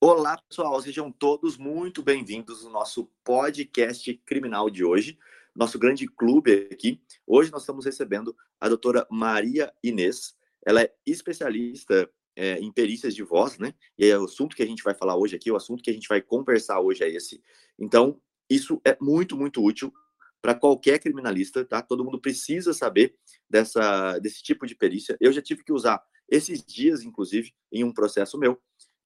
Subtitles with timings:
[0.00, 5.18] Olá, pessoal, sejam todos muito bem-vindos ao nosso podcast criminal de hoje,
[5.56, 7.02] nosso grande clube aqui.
[7.26, 10.36] Hoje nós estamos recebendo a doutora Maria Inês.
[10.64, 13.74] Ela é especialista é, em perícias de voz, né?
[13.98, 15.94] E é o assunto que a gente vai falar hoje aqui, o assunto que a
[15.94, 17.42] gente vai conversar hoje é esse.
[17.76, 19.92] Então, isso é muito, muito útil
[20.40, 21.82] para qualquer criminalista, tá?
[21.82, 23.16] Todo mundo precisa saber
[23.50, 25.16] dessa, desse tipo de perícia.
[25.20, 28.60] Eu já tive que usar esses dias, inclusive, em um processo meu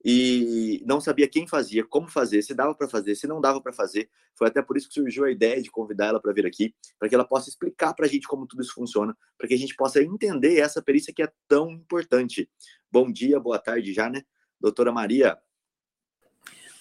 [0.04, 3.72] e não sabia quem fazia, como fazer, se dava para fazer, se não dava para
[3.72, 4.08] fazer.
[4.34, 7.08] Foi até por isso que surgiu a ideia de convidar ela para vir aqui, para
[7.08, 9.76] que ela possa explicar para a gente como tudo isso funciona, para que a gente
[9.76, 12.48] possa entender essa perícia que é tão importante.
[12.90, 14.22] Bom dia, boa tarde já, né?
[14.60, 15.38] Doutora Maria.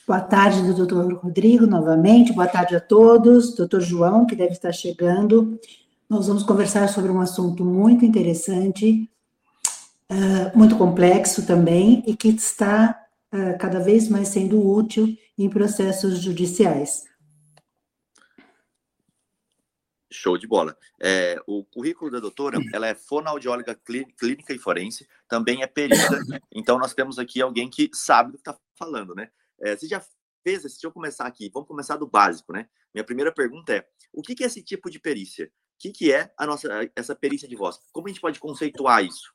[0.07, 2.34] Boa tarde, doutor Rodrigo, novamente.
[2.34, 3.55] Boa tarde a todos.
[3.55, 5.59] Doutor João, que deve estar chegando.
[6.09, 9.09] Nós vamos conversar sobre um assunto muito interessante,
[10.12, 13.00] uh, muito complexo também, e que está
[13.59, 17.05] cada vez mais sendo útil em processos judiciais.
[20.12, 20.77] Show de bola.
[21.01, 23.73] É, o currículo da doutora, ela é fonoaudióloga
[24.18, 26.20] clínica e forense, também é perita,
[26.54, 29.29] então nós temos aqui alguém que sabe do que está falando, né?
[29.62, 30.04] É, você já
[30.43, 32.68] fez, deixa eu começar aqui, vamos começar do básico, né?
[32.93, 35.45] Minha primeira pergunta é, o que, que é esse tipo de perícia?
[35.45, 37.79] O que, que é a nossa, essa perícia de voz?
[37.91, 39.34] Como a gente pode conceituar isso?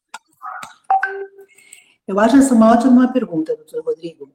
[2.07, 4.31] Eu acho essa uma ótima pergunta, doutor Rodrigo.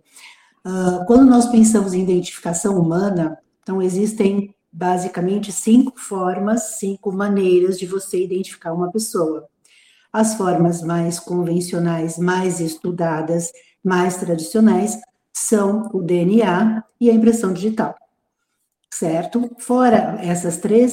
[0.66, 7.86] Uh, quando nós pensamos em identificação humana, então existem basicamente cinco formas, cinco maneiras de
[7.86, 9.48] você identificar uma pessoa.
[10.12, 13.52] As formas mais convencionais, mais estudadas,
[13.84, 15.00] mais tradicionais,
[15.34, 17.96] são o DNA e a impressão digital,
[18.94, 19.50] certo?
[19.58, 20.92] Fora essas três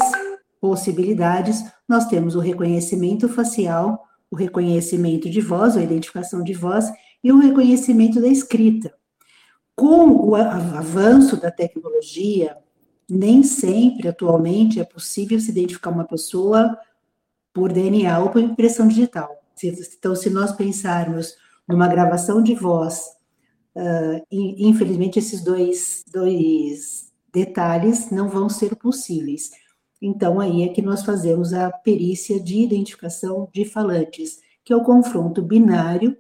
[0.61, 6.91] possibilidades, nós temos o reconhecimento facial, o reconhecimento de voz, a identificação de voz,
[7.23, 8.95] e o reconhecimento da escrita.
[9.75, 12.57] Com o avanço da tecnologia,
[13.09, 16.77] nem sempre, atualmente, é possível se identificar uma pessoa
[17.53, 19.31] por DNA ou por impressão digital.
[19.63, 21.35] Então, se nós pensarmos
[21.67, 23.05] numa gravação de voz,
[23.75, 29.51] uh, infelizmente, esses dois, dois detalhes não vão ser possíveis.
[30.01, 34.85] Então, aí é que nós fazemos a perícia de identificação de falantes, que é o
[34.85, 36.17] confronto binário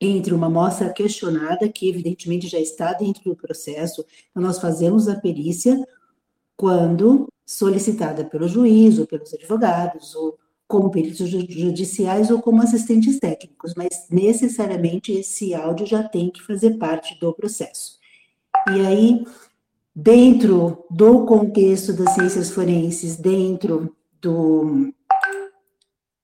[0.00, 5.16] entre uma amostra questionada, que evidentemente já está dentro do processo, então nós fazemos a
[5.16, 5.76] perícia
[6.56, 10.38] quando solicitada pelo juiz ou pelos advogados, ou
[10.68, 16.76] como peritos judiciais ou como assistentes técnicos, mas necessariamente esse áudio já tem que fazer
[16.76, 17.98] parte do processo.
[18.68, 19.24] E aí,
[20.00, 24.94] dentro do contexto das ciências forenses, dentro do,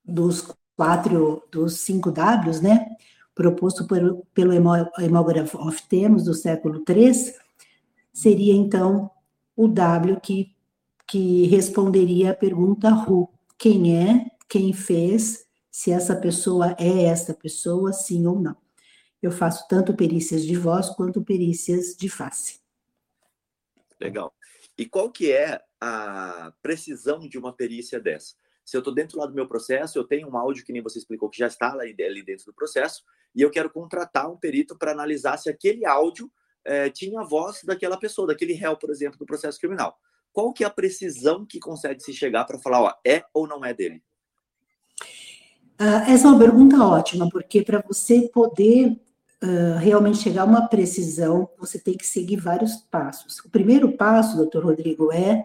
[0.05, 0.47] dos
[0.77, 2.87] quatro, dos cinco Ws, né,
[3.35, 7.35] proposto por, pelo Hemograph of Temos do século III,
[8.13, 9.11] seria então
[9.57, 10.55] o W que,
[11.05, 17.93] que responderia a pergunta who, quem é, quem fez, se essa pessoa é essa pessoa,
[17.93, 18.57] sim ou não.
[19.21, 22.63] Eu faço tanto perícias de voz quanto perícias de face.
[24.01, 24.35] Legal.
[24.77, 28.35] E qual que é a precisão de uma perícia dessa?
[28.65, 30.99] Se eu estou dentro lá do meu processo, eu tenho um áudio que nem você
[30.99, 34.93] explicou que já está ali dentro do processo, e eu quero contratar um perito para
[34.93, 36.31] analisar se aquele áudio
[36.65, 39.99] é, tinha a voz daquela pessoa, daquele réu, por exemplo, do processo criminal.
[40.33, 43.65] Qual que é a precisão que consegue se chegar para falar, ó, é ou não
[43.65, 44.03] é dele?
[45.81, 48.97] Uh, essa é uma pergunta ótima, porque para você poder
[49.81, 53.39] realmente chegar a uma precisão, você tem que seguir vários passos.
[53.41, 55.45] O primeiro passo, doutor Rodrigo, é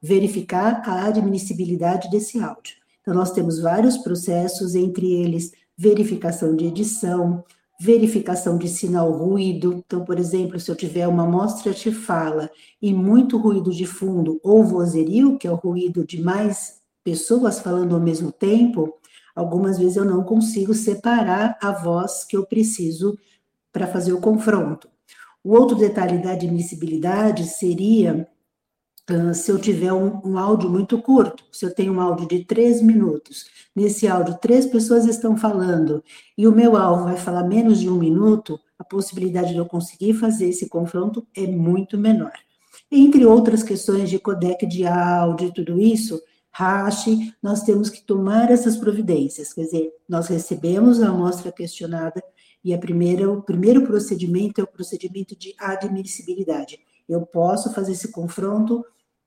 [0.00, 2.74] verificar a admissibilidade desse áudio.
[3.00, 7.42] Então, nós temos vários processos, entre eles verificação de edição,
[7.80, 9.82] verificação de sinal ruído.
[9.86, 12.50] Então, por exemplo, se eu tiver uma amostra de fala
[12.82, 17.94] e muito ruído de fundo, ou vozerio, que é o ruído de mais pessoas falando
[17.94, 18.92] ao mesmo tempo,
[19.34, 23.18] algumas vezes eu não consigo separar a voz que eu preciso
[23.72, 24.88] para fazer o confronto.
[25.42, 28.28] O outro detalhe da admissibilidade seria
[29.10, 32.44] uh, se eu tiver um, um, áudio muito curto, se eu tenho um áudio de
[32.44, 36.04] três minutos, nesse áudio três pessoas estão falando
[36.36, 40.14] e o meu alvo vai falar menos de um minuto, a possibilidade de eu conseguir
[40.14, 42.32] fazer esse confronto é muito menor.
[42.90, 47.06] Entre outras questões de codec de áudio e tudo isso, hash,
[47.42, 52.22] nós temos que tomar essas providências, quer dizer, nós recebemos a amostra questionada,
[52.62, 56.78] e a primeira, o primeiro procedimento é o procedimento de admissibilidade.
[57.08, 58.84] Eu posso fazer esse confronto,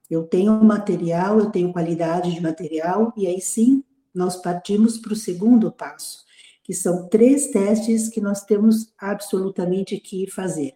[0.10, 3.84] eu tenho material, eu tenho qualidade de material, e aí sim
[4.14, 6.24] nós partimos para o segundo passo,
[6.64, 10.76] que são três testes que nós temos absolutamente que fazer.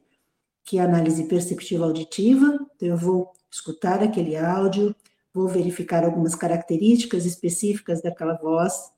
[0.67, 2.59] que é a análise perceptiva auditiva.
[2.75, 4.93] Então, eu vou escutar aquele áudio,
[5.33, 8.91] vou verificar algumas características específicas daquela voz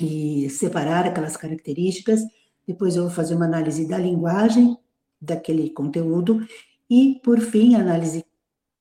[0.00, 2.22] e separar aquelas características.
[2.66, 4.76] Depois eu vou fazer uma análise da linguagem
[5.20, 6.46] daquele conteúdo
[6.88, 8.24] e, por fim, análise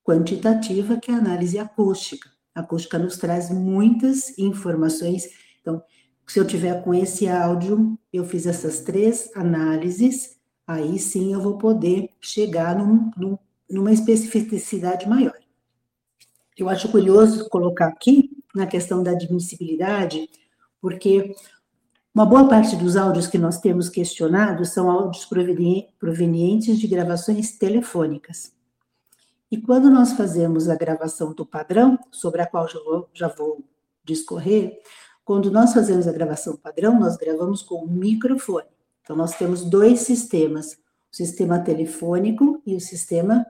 [0.03, 2.29] quantitativa, que é a análise acústica.
[2.55, 5.27] A acústica nos traz muitas informações.
[5.61, 5.83] Então,
[6.25, 11.57] se eu tiver com esse áudio, eu fiz essas três análises, aí sim eu vou
[11.57, 13.37] poder chegar num, num,
[13.69, 15.37] numa especificidade maior.
[16.57, 20.27] Eu acho curioso colocar aqui, na questão da admissibilidade,
[20.81, 21.35] porque
[22.13, 25.27] uma boa parte dos áudios que nós temos questionado são áudios
[25.99, 28.51] provenientes de gravações telefônicas.
[29.51, 32.67] E quando nós fazemos a gravação do padrão, sobre a qual
[33.13, 33.63] já vou,
[34.03, 34.79] discorrer,
[35.23, 38.67] quando nós fazemos a gravação padrão, nós gravamos com microfone.
[39.03, 40.73] Então, nós temos dois sistemas,
[41.11, 43.45] o sistema telefônico e o sistema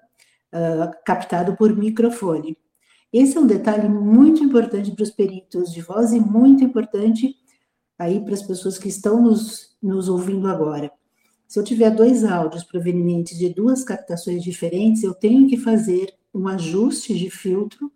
[0.54, 2.58] uh, captado por microfone.
[3.12, 7.36] Esse é um detalhe muito importante para os peritos de voz e muito importante
[8.00, 10.90] aí para as pessoas que estão nos, nos ouvindo agora.
[11.46, 16.48] Se eu tiver dois áudios provenientes de duas captações diferentes, eu tenho que fazer um
[16.48, 17.92] ajuste de filtro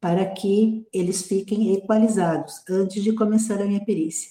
[0.00, 4.30] para que eles fiquem equalizados antes de começar a minha perícia.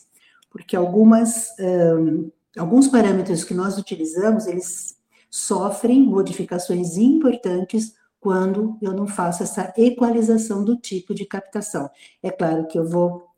[0.50, 4.98] Porque algumas, um, alguns parâmetros que nós utilizamos, eles
[5.30, 11.90] sofrem modificações importantes quando eu não faço essa equalização do tipo de captação.
[12.22, 13.29] É claro que eu vou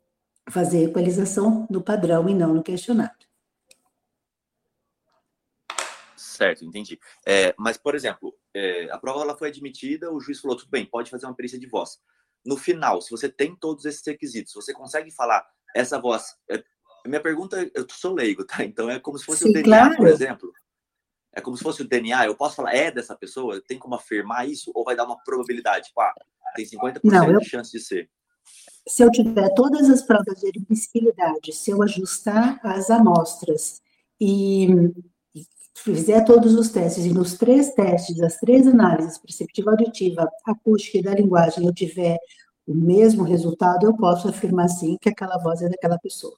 [0.50, 3.16] fazer equalização no padrão e não no questionário.
[6.16, 6.98] Certo, entendi.
[7.26, 10.84] É, mas, por exemplo, é, a prova ela foi admitida, o juiz falou, tudo bem,
[10.84, 12.00] pode fazer uma perícia de voz.
[12.44, 16.36] No final, se você tem todos esses requisitos, você consegue falar essa voz...
[16.50, 16.62] É,
[17.06, 18.64] minha pergunta, eu sou leigo, tá?
[18.64, 19.96] Então é como se fosse Sim, o DNA, claro.
[19.96, 20.52] por exemplo.
[21.32, 23.60] É como se fosse o DNA, eu posso falar, é dessa pessoa?
[23.60, 24.70] Tem como afirmar isso?
[24.74, 25.86] Ou vai dar uma probabilidade?
[25.86, 26.14] Tipo, ah,
[26.54, 27.38] tem 50% não, eu...
[27.38, 28.10] de chance de ser
[28.86, 33.80] se eu tiver todas as provas de admissibilidade, se eu ajustar as amostras
[34.20, 34.68] e,
[35.74, 41.02] fizer todos os testes, e nos três testes, as três análises, perceptiva auditiva, acústica e
[41.02, 42.18] da linguagem, eu tiver
[42.66, 46.36] o mesmo resultado, eu posso afirmar sim que aquela voz é daquela pessoa.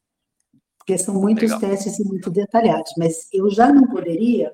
[0.79, 1.61] Porque são muitos Legal.
[1.61, 4.53] testes e muito detalhados, mas eu já não poderia,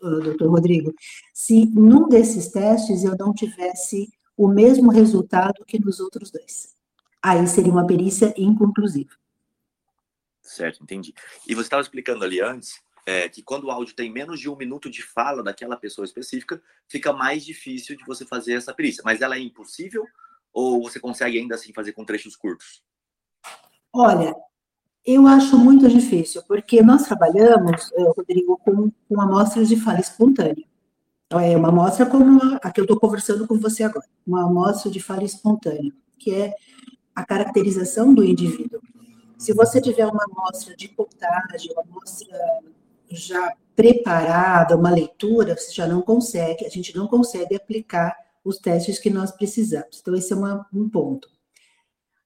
[0.00, 0.92] doutor Rodrigo,
[1.34, 6.79] se num desses testes eu não tivesse o mesmo resultado que nos outros dois
[7.22, 9.10] aí seria uma perícia inconclusiva.
[10.42, 11.14] Certo, entendi.
[11.46, 14.56] E você estava explicando ali antes é, que quando o áudio tem menos de um
[14.56, 19.02] minuto de fala daquela pessoa específica, fica mais difícil de você fazer essa perícia.
[19.04, 20.06] Mas ela é impossível
[20.52, 22.82] ou você consegue ainda assim fazer com trechos curtos?
[23.92, 24.34] Olha,
[25.04, 30.64] eu acho muito difícil, porque nós trabalhamos, eh, Rodrigo, com, com amostras de fala espontânea.
[31.30, 35.00] É uma amostra como a que eu estou conversando com você agora, uma amostra de
[35.00, 36.54] fala espontânea, que é
[37.14, 38.80] a caracterização do indivíduo.
[39.38, 42.38] Se você tiver uma amostra de contagem, uma amostra
[43.10, 48.98] já preparada, uma leitura, você já não consegue, a gente não consegue aplicar os testes
[48.98, 49.98] que nós precisamos.
[50.00, 51.28] Então, esse é uma, um ponto.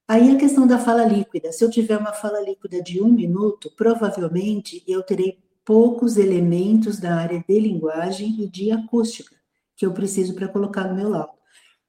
[0.07, 1.51] Aí a questão da fala líquida.
[1.53, 7.15] Se eu tiver uma fala líquida de um minuto, provavelmente eu terei poucos elementos da
[7.17, 9.35] área de linguagem e de acústica
[9.77, 11.33] que eu preciso para colocar no meu laudo.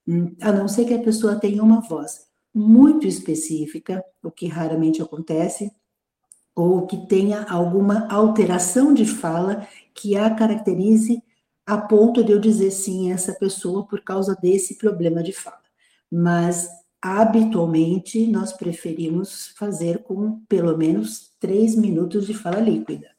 [0.08, 2.26] Hum, a não ser que a pessoa tenha uma voz
[2.56, 5.70] muito específica, o que raramente acontece,
[6.56, 11.22] ou que tenha alguma alteração de fala que a caracterize
[11.66, 15.64] a ponto de eu dizer sim a essa pessoa por causa desse problema de fala.
[16.10, 16.70] Mas
[17.02, 23.14] habitualmente nós preferimos fazer com pelo menos três minutos de fala líquida.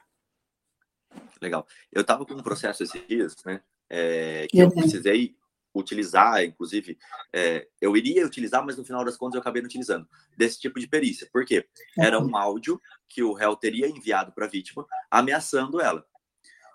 [1.42, 1.66] Legal.
[1.92, 3.60] Eu estava com um processo esses dias, né?
[3.90, 5.36] É, que eu precisei
[5.78, 6.98] utilizar, inclusive,
[7.32, 10.80] é, eu iria utilizar, mas no final das contas eu acabei não utilizando, desse tipo
[10.80, 11.28] de perícia.
[11.32, 11.66] Por quê?
[11.98, 16.04] Era um áudio que o réu teria enviado para a vítima, ameaçando ela.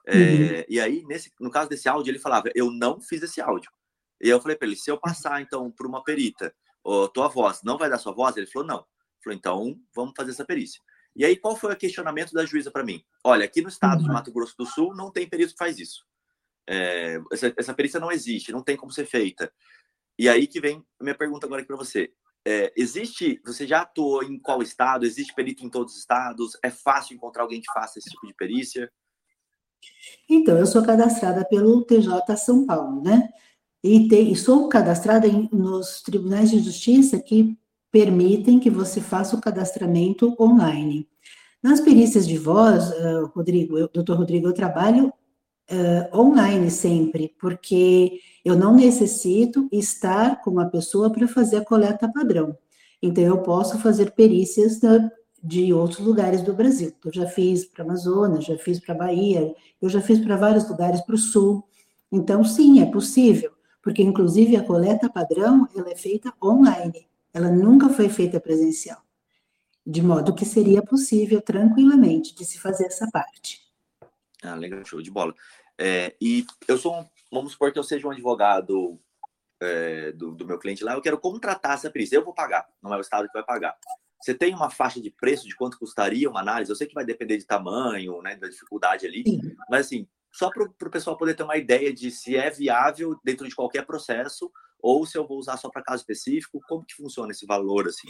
[0.05, 0.63] É, uhum.
[0.67, 3.71] E aí, nesse, no caso desse áudio, ele falava: Eu não fiz esse áudio.
[4.19, 6.53] E eu falei para ele: Se eu passar, então, por uma perita,
[6.83, 8.35] oh, tua voz não vai dar sua voz?
[8.35, 8.85] Ele falou: Não.
[9.23, 10.81] Falou: Então, vamos fazer essa perícia.
[11.15, 13.03] E aí, qual foi o questionamento da juíza para mim?
[13.23, 14.07] Olha, aqui no estado uhum.
[14.07, 16.05] de Mato Grosso do Sul não tem perito que faz isso.
[16.67, 19.51] É, essa, essa, perícia não existe, não tem como ser feita.
[20.17, 22.11] E aí que vem a minha pergunta agora aqui para você.
[22.45, 25.05] É, existe, você já atuou em qual estado?
[25.05, 26.57] Existe perito em todos os estados?
[26.63, 28.91] É fácil encontrar alguém que faça esse tipo de perícia?
[30.29, 33.29] Então, eu sou cadastrada pelo TJ São Paulo, né?
[33.83, 37.57] E, e sou cadastrada em, nos tribunais de justiça que
[37.91, 41.07] permitem que você faça o cadastramento online.
[41.61, 45.13] Nas perícias de voz, uh, Rodrigo, eu, doutor Rodrigo, eu trabalho
[45.71, 52.11] uh, online sempre, porque eu não necessito estar com uma pessoa para fazer a coleta
[52.11, 52.57] padrão.
[53.01, 55.09] Então, eu posso fazer perícias da,
[55.43, 56.93] de outros lugares do Brasil.
[57.03, 61.01] Eu já fiz para Amazonas, já fiz para Bahia, eu já fiz para vários lugares
[61.01, 61.63] para o Sul.
[62.11, 63.51] Então, sim, é possível,
[63.81, 69.01] porque inclusive a coleta padrão ela é feita online, ela nunca foi feita presencial,
[69.87, 73.61] de modo que seria possível tranquilamente de se fazer essa parte.
[74.43, 75.33] Ah, legal, show de bola.
[75.83, 78.99] É, e eu sou, um, vamos supor que eu seja um advogado
[79.59, 82.93] é, do, do, meu cliente lá, eu quero contratar essa perícia, eu vou pagar, não
[82.93, 83.75] é o Estado que vai pagar.
[84.21, 86.71] Você tem uma faixa de preço de quanto custaria uma análise?
[86.71, 89.55] Eu sei que vai depender de tamanho, né, da dificuldade ali, Sim.
[89.71, 93.47] mas assim, só para o pessoal poder ter uma ideia de se é viável dentro
[93.49, 97.31] de qualquer processo ou se eu vou usar só para caso específico, como que funciona
[97.31, 98.09] esse valor assim?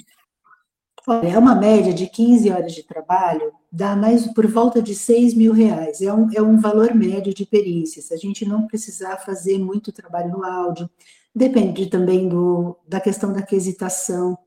[1.08, 5.34] Olha, é uma média de 15 horas de trabalho, dá mais por volta de 6
[5.34, 6.02] mil reais.
[6.02, 8.02] É um, é um valor médio de perícia.
[8.02, 10.90] Se a gente não precisar fazer muito trabalho no áudio,
[11.34, 14.38] depende também do, da questão da quesitação,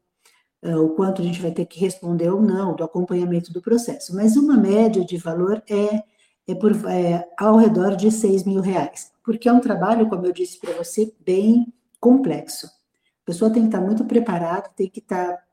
[0.64, 4.14] uh, o quanto a gente vai ter que responder ou não, do acompanhamento do processo.
[4.14, 6.04] Mas uma média de valor é,
[6.46, 10.32] é, por, é ao redor de 6 mil reais, porque é um trabalho, como eu
[10.32, 12.66] disse para você, bem complexo.
[12.66, 15.43] A pessoa tem que estar muito preparada, tem que estar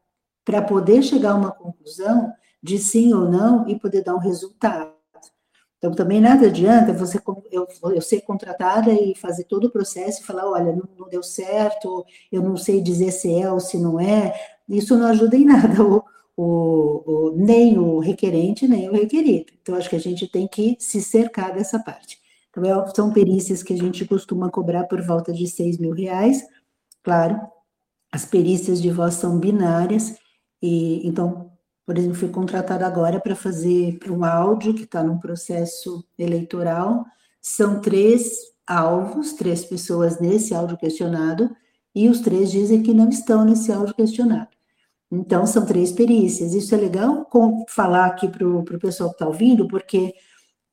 [0.44, 4.92] para poder chegar a uma conclusão de sim ou não e poder dar um resultado.
[5.78, 7.20] Então, também nada adianta você
[7.52, 11.24] eu, eu ser contratada e fazer todo o processo e falar, olha, não, não, deu
[11.24, 14.32] certo, eu não sei dizer se é ou se não é.
[14.70, 16.04] Isso não ajuda em nada o,
[16.38, 19.52] o, o, nem o requerente, nem o requerido.
[19.60, 22.20] Então, acho que a gente tem que se cercar dessa parte.
[22.52, 26.46] Então, é, são perícias que a gente costuma cobrar por volta de 6 mil reais.
[27.02, 27.42] Claro,
[28.12, 30.16] as perícias de voz são binárias,
[30.62, 31.52] e então,
[31.86, 37.06] por exemplo, fui contratada agora para fazer um áudio que está num processo eleitoral.
[37.42, 41.50] São três alvos, três pessoas nesse áudio questionado,
[41.94, 44.50] e os três dizem que não estão nesse áudio questionado.
[45.12, 46.54] Então, são três perícias.
[46.54, 47.28] Isso é legal
[47.68, 50.14] falar aqui para o pessoal que está ouvindo, porque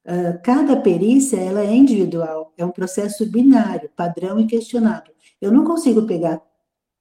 [0.06, 5.10] uh, cada perícia ela é individual, é um processo binário, padrão e questionado.
[5.40, 6.40] Eu não consigo pegar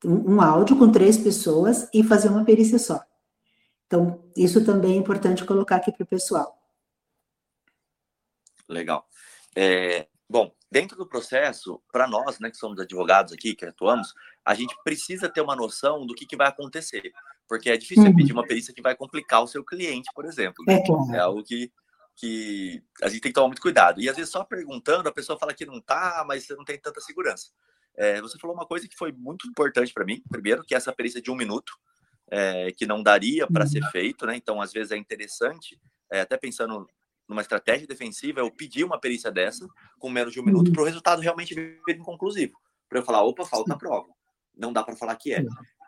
[0.03, 3.03] um áudio com três pessoas e fazer uma perícia só.
[3.87, 6.57] Então, isso também é importante colocar aqui para o pessoal.
[8.67, 9.07] Legal.
[9.55, 14.13] É, bom, dentro do processo, para nós, né, que somos advogados aqui, que atuamos,
[14.45, 17.11] a gente precisa ter uma noção do que, que vai acontecer.
[17.47, 18.15] Porque é difícil uhum.
[18.15, 20.63] pedir uma perícia que vai complicar o seu cliente, por exemplo.
[20.67, 20.75] Né?
[20.75, 21.15] É, claro.
[21.15, 21.71] é algo que,
[22.13, 24.01] que a gente tem que tomar muito cuidado.
[24.01, 26.77] E às vezes só perguntando, a pessoa fala que não tá, mas você não tem
[26.77, 27.51] tanta segurança.
[27.97, 30.21] É, você falou uma coisa que foi muito importante para mim.
[30.29, 31.73] Primeiro, que essa perícia de um minuto,
[32.29, 33.89] é, que não daria para ser uhum.
[33.89, 34.35] feito, né?
[34.35, 35.79] Então, às vezes é interessante,
[36.11, 36.87] é, até pensando
[37.27, 39.67] numa estratégia defensiva, eu pedir uma perícia dessa
[39.99, 42.53] com menos de um minuto para o resultado realmente vir inconclusivo.
[42.87, 44.07] Para eu falar, opa, falta a prova.
[44.55, 45.43] Não dá para falar que é.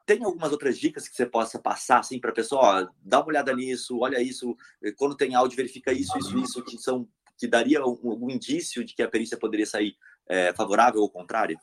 [0.05, 3.27] Tem algumas outras dicas que você possa passar assim para a pessoa, ó, dá uma
[3.27, 4.57] olhada nisso, olha isso,
[4.97, 8.93] quando tem áudio verifica isso, isso, isso, que são que daria um, um indício de
[8.93, 9.95] que a perícia poderia sair
[10.27, 11.57] é, favorável ou contrária?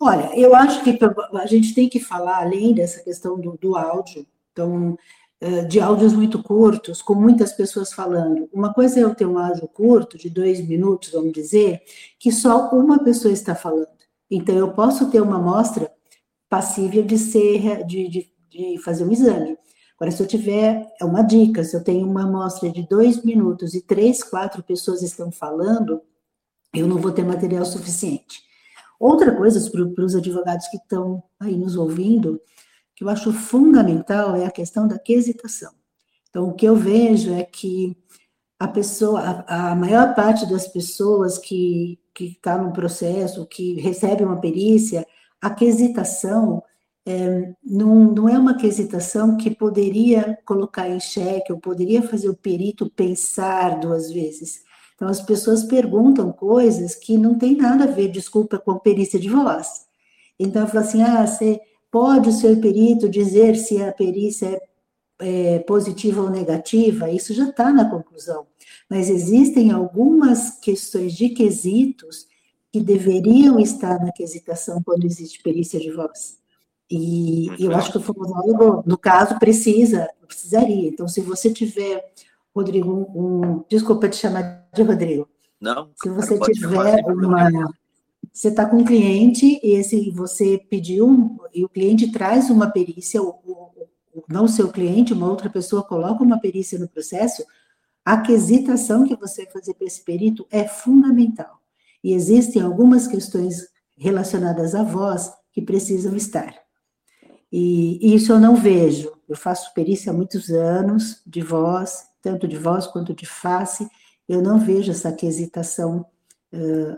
[0.00, 0.96] Olha, eu acho que
[1.34, 4.96] a gente tem que falar, além dessa questão do, do áudio, então,
[5.40, 8.48] eh, de áudios muito curtos, com muitas pessoas falando.
[8.52, 11.82] Uma coisa é eu ter um áudio curto, de dois minutos, vamos dizer,
[12.18, 13.88] que só uma pessoa está falando.
[14.30, 15.92] Então, eu posso ter uma amostra
[16.48, 19.56] passível de ser, de, de, de fazer um exame.
[19.96, 23.74] Agora, se eu tiver, é uma dica, se eu tenho uma amostra de dois minutos
[23.74, 26.00] e três, quatro pessoas estão falando,
[26.72, 28.47] eu não vou ter material suficiente.
[28.98, 32.40] Outra coisa para os advogados que estão aí nos ouvindo,
[32.94, 35.72] que eu acho fundamental é a questão da quesitação.
[36.28, 37.96] Então, o que eu vejo é que
[38.58, 44.40] a pessoa, a, a maior parte das pessoas que está no processo, que recebe uma
[44.40, 45.06] perícia,
[45.40, 46.62] a quesitação
[47.06, 52.36] é, não, não é uma quesitação que poderia colocar em xeque, ou poderia fazer o
[52.36, 54.62] perito pensar duas vezes.
[54.98, 59.16] Então, as pessoas perguntam coisas que não tem nada a ver, desculpa, com a perícia
[59.16, 59.86] de voz.
[60.36, 64.60] Então, fala assim: ah, você pode o seu perito dizer se a perícia
[65.20, 67.08] é, é positiva ou negativa?
[67.08, 68.44] Isso já está na conclusão.
[68.90, 72.26] Mas existem algumas questões de quesitos
[72.72, 76.38] que deveriam estar na quesitação quando existe perícia de voz.
[76.90, 80.88] E eu acho que o fonoaudiólogo, no caso, precisa, precisaria.
[80.88, 82.04] Então, se você tiver
[82.58, 85.28] Rodrigo, um, um, desculpa te chamar de Rodrigo.
[85.60, 85.90] Não.
[85.96, 87.50] Se você tiver uma,
[88.32, 93.20] você está com um cliente e esse você pediu e o cliente traz uma perícia,
[93.20, 93.88] ou, ou,
[94.28, 97.44] não o seu cliente, uma outra pessoa coloca uma perícia no processo,
[98.04, 101.60] a aquisitação que você vai fazer para esse perito é fundamental.
[102.02, 106.54] E existem algumas questões relacionadas à voz que precisam estar.
[107.50, 109.12] E isso eu não vejo.
[109.28, 113.88] Eu faço perícia há muitos anos de voz, tanto de voz quanto de face.
[114.28, 116.06] Eu não vejo essa quesitação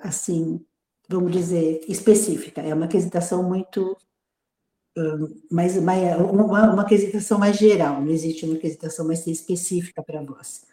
[0.03, 0.65] assim,
[1.09, 2.61] vamos dizer, específica.
[2.61, 3.97] É uma quesitação muito
[5.51, 8.01] mais, mais uma, uma quesitação mais geral.
[8.01, 10.67] Não existe uma quesitação mais específica para voz.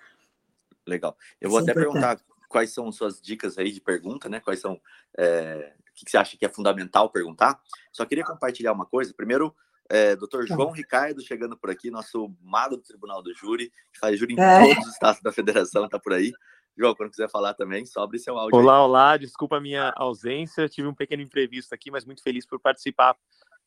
[0.86, 1.18] Legal.
[1.40, 4.40] Eu vou Isso até é perguntar quais são suas dicas aí de pergunta, né?
[4.40, 4.80] Quais são
[5.18, 7.60] é, o que você acha que é fundamental perguntar.
[7.92, 9.14] Só queria compartilhar uma coisa.
[9.14, 9.54] Primeiro,
[9.90, 10.56] é, doutor tá.
[10.56, 14.40] João Ricardo chegando por aqui, nosso mago do Tribunal do Júri, que faz júri em
[14.40, 14.74] é.
[14.74, 16.32] todos os estados da federação, está por aí.
[16.78, 18.60] João, quando quiser falar também, sobre seu áudio.
[18.60, 18.84] Olá, aí.
[18.84, 23.16] olá, desculpa a minha ausência, tive um pequeno imprevisto aqui, mas muito feliz por participar.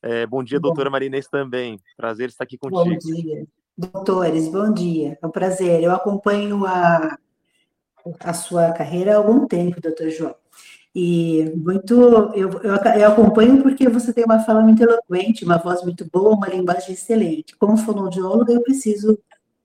[0.02, 0.68] É, bom dia, bom.
[0.68, 1.80] doutora Marinês também.
[1.96, 2.84] Prazer estar aqui contigo.
[2.84, 3.46] Bom dia.
[3.76, 5.18] Doutores, bom dia.
[5.20, 5.82] É um prazer.
[5.82, 7.18] Eu acompanho a,
[8.20, 10.34] a sua carreira há algum tempo, doutor João.
[10.94, 15.82] E muito, eu, eu, eu, acompanho porque você tem uma fala muito eloquente, uma voz
[15.84, 17.56] muito boa, uma linguagem excelente.
[17.56, 19.16] Como fonoaudióloga, eu preciso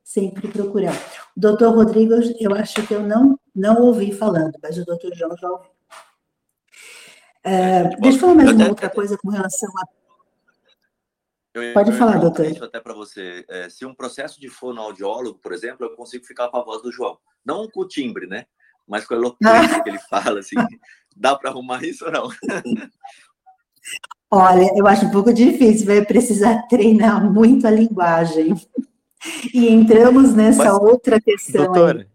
[0.03, 0.95] sempre procurar.
[1.35, 5.35] O doutor Rodrigo, eu acho que eu não, não ouvi falando, mas o doutor João
[5.35, 5.71] já ouviu.
[7.43, 9.87] É, deixa eu falar mais uma outra coisa com relação a.
[11.55, 12.45] Eu, Pode falar, doutor.
[12.63, 13.45] até para você.
[13.47, 16.91] É, se um processo de fonoaudiólogo, por exemplo, eu consigo ficar com a voz do
[16.91, 17.17] João.
[17.43, 18.45] Não com o timbre, né?
[18.87, 19.83] Mas com a eloquência ah.
[19.83, 20.55] que ele fala, assim.
[21.15, 22.29] Dá para arrumar isso ou não?
[24.29, 28.53] Olha, eu acho um pouco difícil, vai precisar treinar muito a linguagem.
[29.53, 31.65] E entramos nessa Mas, outra questão.
[31.65, 32.07] Doutora, aí.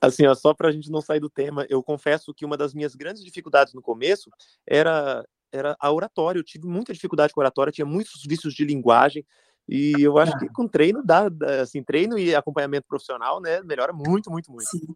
[0.00, 2.74] assim, ó, só para a gente não sair do tema, eu confesso que uma das
[2.74, 4.28] minhas grandes dificuldades no começo
[4.66, 6.38] era, era a oratória.
[6.38, 9.24] Eu tive muita dificuldade com a oratória, tinha muitos vícios de linguagem.
[9.68, 10.38] E eu acho ah.
[10.38, 11.28] que com treino dá,
[11.60, 14.68] assim, treino e acompanhamento profissional, né, melhora muito, muito, muito.
[14.68, 14.86] Sim.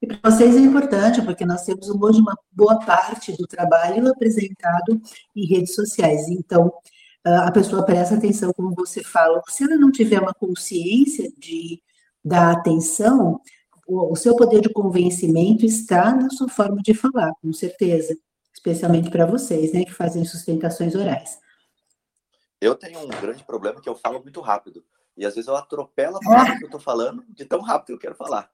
[0.00, 5.00] E para vocês é importante, porque nós temos hoje uma boa parte do trabalho apresentado
[5.34, 6.28] em redes sociais.
[6.28, 6.72] Então,
[7.24, 9.42] a pessoa presta atenção, como você fala.
[9.48, 11.82] Se ela não tiver uma consciência de
[12.24, 13.40] da atenção,
[13.86, 18.16] o, o seu poder de convencimento está na sua forma de falar, com certeza.
[18.52, 21.38] Especialmente para vocês, né, que fazem sustentações orais.
[22.60, 24.84] Eu tenho um grande problema que eu falo muito rápido.
[25.16, 27.92] E às vezes eu atropelo a palavra que eu estou falando de tão rápido que
[27.92, 28.50] eu quero falar.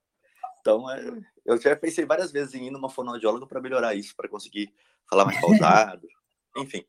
[0.61, 4.29] Então, é, eu já pensei várias vezes em ir numa fonoaudióloga para melhorar isso, para
[4.29, 4.73] conseguir
[5.09, 6.07] falar mais pausado.
[6.57, 6.85] Enfim.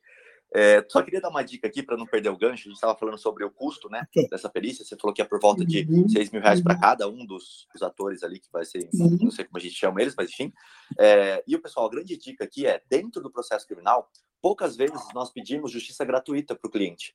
[0.54, 2.62] É, só queria dar uma dica aqui para não perder o gancho.
[2.62, 4.30] A gente estava falando sobre o custo né, okay.
[4.30, 4.86] dessa perícia.
[4.86, 6.08] Você falou que é por volta de uhum.
[6.08, 6.80] 6 mil reais para uhum.
[6.80, 9.18] cada um dos, dos, atores ali, que vai ser, uhum.
[9.22, 10.54] não sei como a gente chama eles, mas enfim.
[10.98, 14.10] É, e o pessoal, a grande dica aqui é: dentro do processo criminal,
[14.42, 17.14] poucas vezes nós pedimos justiça gratuita para o cliente.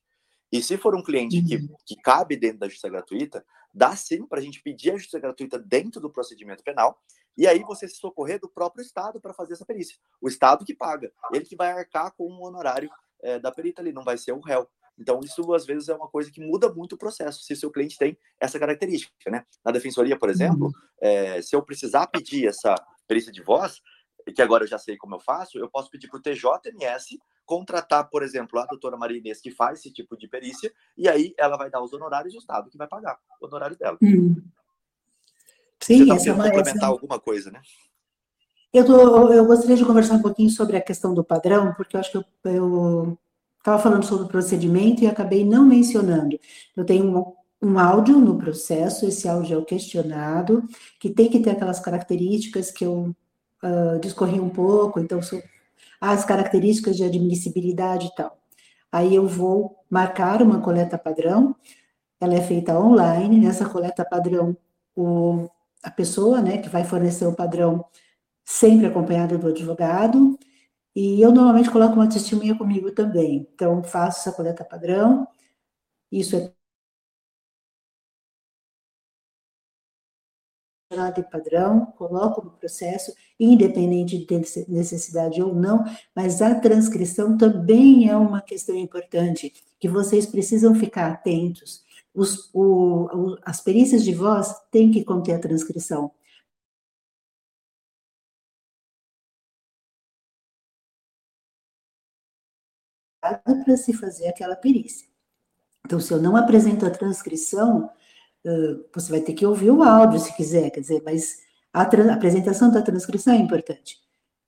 [0.51, 1.75] E se for um cliente que, uhum.
[1.85, 5.57] que cabe dentro da justiça gratuita, dá sim para a gente pedir a justiça gratuita
[5.57, 7.01] dentro do procedimento penal
[7.37, 9.97] e aí você se socorrer do próprio Estado para fazer essa perícia.
[10.21, 12.89] O Estado que paga, ele que vai arcar com o honorário
[13.21, 14.67] é, da perita ali, não vai ser o réu.
[14.97, 17.71] Então, isso às vezes é uma coisa que muda muito o processo, se o seu
[17.71, 19.45] cliente tem essa característica, né?
[19.63, 20.71] Na defensoria, por exemplo, uhum.
[21.01, 22.75] é, se eu precisar pedir essa
[23.07, 23.81] perícia de voz,
[24.35, 28.09] que agora eu já sei como eu faço, eu posso pedir para o TJMS contratar,
[28.09, 31.57] por exemplo, a doutora Maria Inês, que faz esse tipo de perícia, e aí ela
[31.57, 33.97] vai dar os honorários e o Estado que vai pagar o honorário dela.
[34.01, 34.35] Hum.
[35.81, 36.85] Sim, Você essa é complementar essa...
[36.85, 37.61] alguma coisa, né?
[38.73, 41.99] Eu, tô, eu gostaria de conversar um pouquinho sobre a questão do padrão, porque eu
[41.99, 43.17] acho que eu
[43.57, 46.39] estava falando sobre o procedimento e acabei não mencionando.
[46.75, 50.63] Eu tenho um, um áudio no processo, esse áudio é o questionado,
[50.99, 53.15] que tem que ter aquelas características que eu
[53.63, 55.41] uh, discorri um pouco, então são
[55.99, 58.37] as características de admissibilidade e tal.
[58.91, 61.55] Aí eu vou marcar uma coleta padrão,
[62.19, 64.55] ela é feita online, nessa coleta padrão,
[64.95, 65.49] o,
[65.83, 67.85] a pessoa, né, que vai fornecer o padrão,
[68.45, 70.37] sempre acompanhada do advogado,
[70.95, 73.47] e eu normalmente coloco uma testemunha comigo também.
[73.53, 75.27] Então, faço essa coleta padrão,
[76.11, 76.53] isso é
[81.15, 88.09] de padrão, coloco no processo, independente de ter necessidade ou não, mas a transcrição também
[88.09, 91.83] é uma questão importante, que vocês precisam ficar atentos.
[92.13, 96.11] Os, o, o, as perícias de voz têm que conter a transcrição.
[103.21, 105.07] para se fazer aquela perícia.
[105.85, 107.89] Então, se eu não apresento a transcrição,
[108.93, 111.39] você vai ter que ouvir o áudio se quiser, quer dizer, mas
[111.73, 113.99] a, apresentação da transcrição é importante.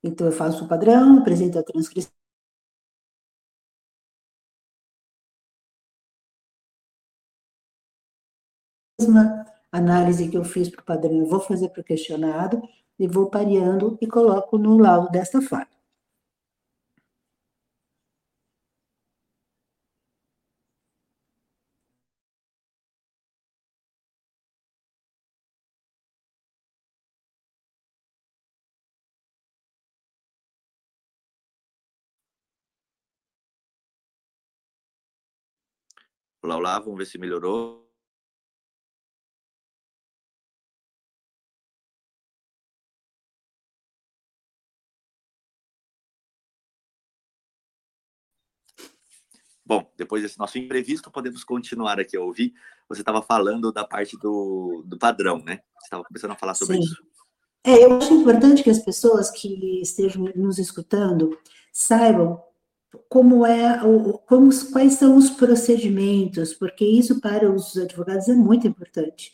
[0.03, 2.22] Então, eu faço o padrão, apresento a transcrição.
[9.71, 12.61] Análise que eu fiz para o padrão, eu vou fazer para o questionado,
[12.99, 15.67] e vou pareando e coloco no laudo desta forma.
[36.41, 37.82] Olá, olá, vamos ver se melhorou.
[49.65, 52.53] Bom, depois desse nosso imprevisto, podemos continuar aqui a ouvir.
[52.89, 55.59] Você estava falando da parte do, do padrão, né?
[55.79, 56.83] Você estava começando a falar sobre Sim.
[56.83, 57.03] isso.
[57.65, 61.37] É, eu acho importante que as pessoas que estejam nos escutando
[61.71, 62.41] saibam
[63.07, 63.79] como é,
[64.27, 69.31] como, quais são os procedimentos, porque isso para os advogados é muito importante.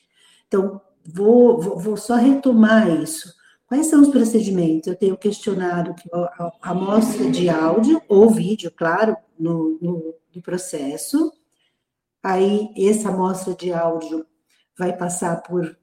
[0.47, 3.33] Então, vou, vou, vou só retomar isso.
[3.67, 4.87] Quais são os procedimentos?
[4.87, 11.31] Eu tenho questionado que a amostra de áudio ou vídeo, claro, no, no, no processo.
[12.21, 14.25] Aí, essa amostra de áudio
[14.77, 15.77] vai passar por.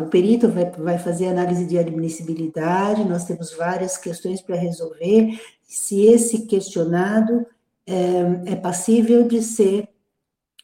[0.00, 5.38] O perito vai, vai fazer análise de admissibilidade, nós temos várias questões para resolver.
[5.62, 7.44] Se esse questionado
[7.86, 9.88] é, é passível de ser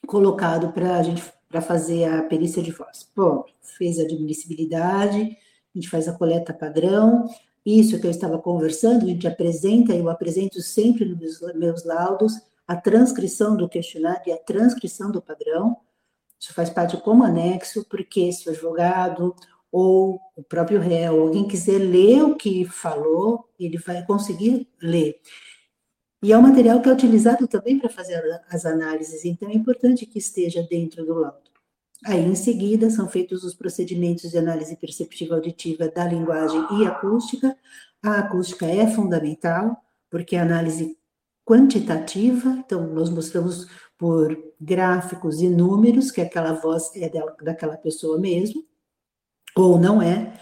[0.06, 3.08] colocado para a gente para fazer a perícia de voz.
[3.16, 7.26] Bom, fez a admissibilidade, a gente faz a coleta padrão,
[7.64, 12.34] isso que eu estava conversando, a gente apresenta, eu apresento sempre nos meus laudos,
[12.68, 15.78] a transcrição do questionário e a transcrição do padrão.
[16.38, 19.34] Isso faz parte como anexo, porque se o advogado
[19.72, 25.18] ou o próprio réu, alguém quiser ler o que falou, ele vai conseguir ler.
[26.22, 30.04] E é um material que é utilizado também para fazer as análises, então é importante
[30.04, 31.48] que esteja dentro do laudo.
[32.04, 37.56] Aí, em seguida, são feitos os procedimentos de análise perceptiva auditiva da linguagem e acústica.
[38.02, 39.76] A acústica é fundamental,
[40.10, 40.97] porque é análise
[41.48, 48.18] quantitativa, então, nós mostramos por gráficos e números que aquela voz é dela, daquela pessoa
[48.18, 48.62] mesmo,
[49.56, 50.38] ou não é,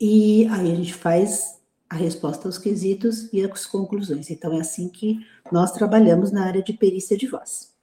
[0.00, 4.30] e aí a gente faz a resposta aos quesitos e as conclusões.
[4.30, 5.18] Então, é assim que
[5.50, 7.74] nós trabalhamos na área de perícia de voz.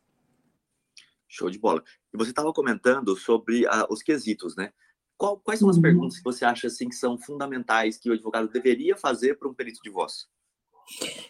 [1.27, 1.83] Show de bola.
[2.13, 4.71] E você estava comentando sobre uh, os quesitos, né?
[5.17, 5.81] Qual, quais são as uhum.
[5.81, 9.53] perguntas que você acha assim que são fundamentais que o advogado deveria fazer para um
[9.53, 10.27] perito de voz?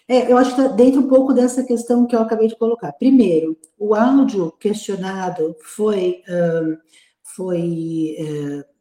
[0.08, 2.92] É, eu acho que está dentro um pouco dessa questão que eu acabei de colocar.
[2.94, 6.78] Primeiro, o áudio questionado foi um,
[7.24, 8.72] foi uh,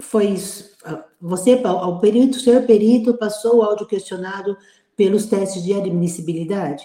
[0.00, 0.36] foi
[1.20, 4.56] você ao perito, senhor perito passou o áudio questionado
[4.94, 6.84] pelos testes de admissibilidade?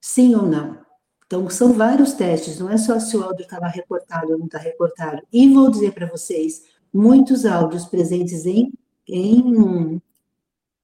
[0.00, 0.86] Sim ou não?
[1.26, 4.58] Então, são vários testes, não é só se o áudio estava recortado ou não está
[4.58, 5.22] recortado.
[5.32, 8.72] E vou dizer para vocês, muitos áudios presentes em,
[9.08, 10.00] em,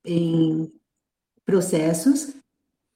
[0.05, 0.73] em
[1.53, 2.35] processos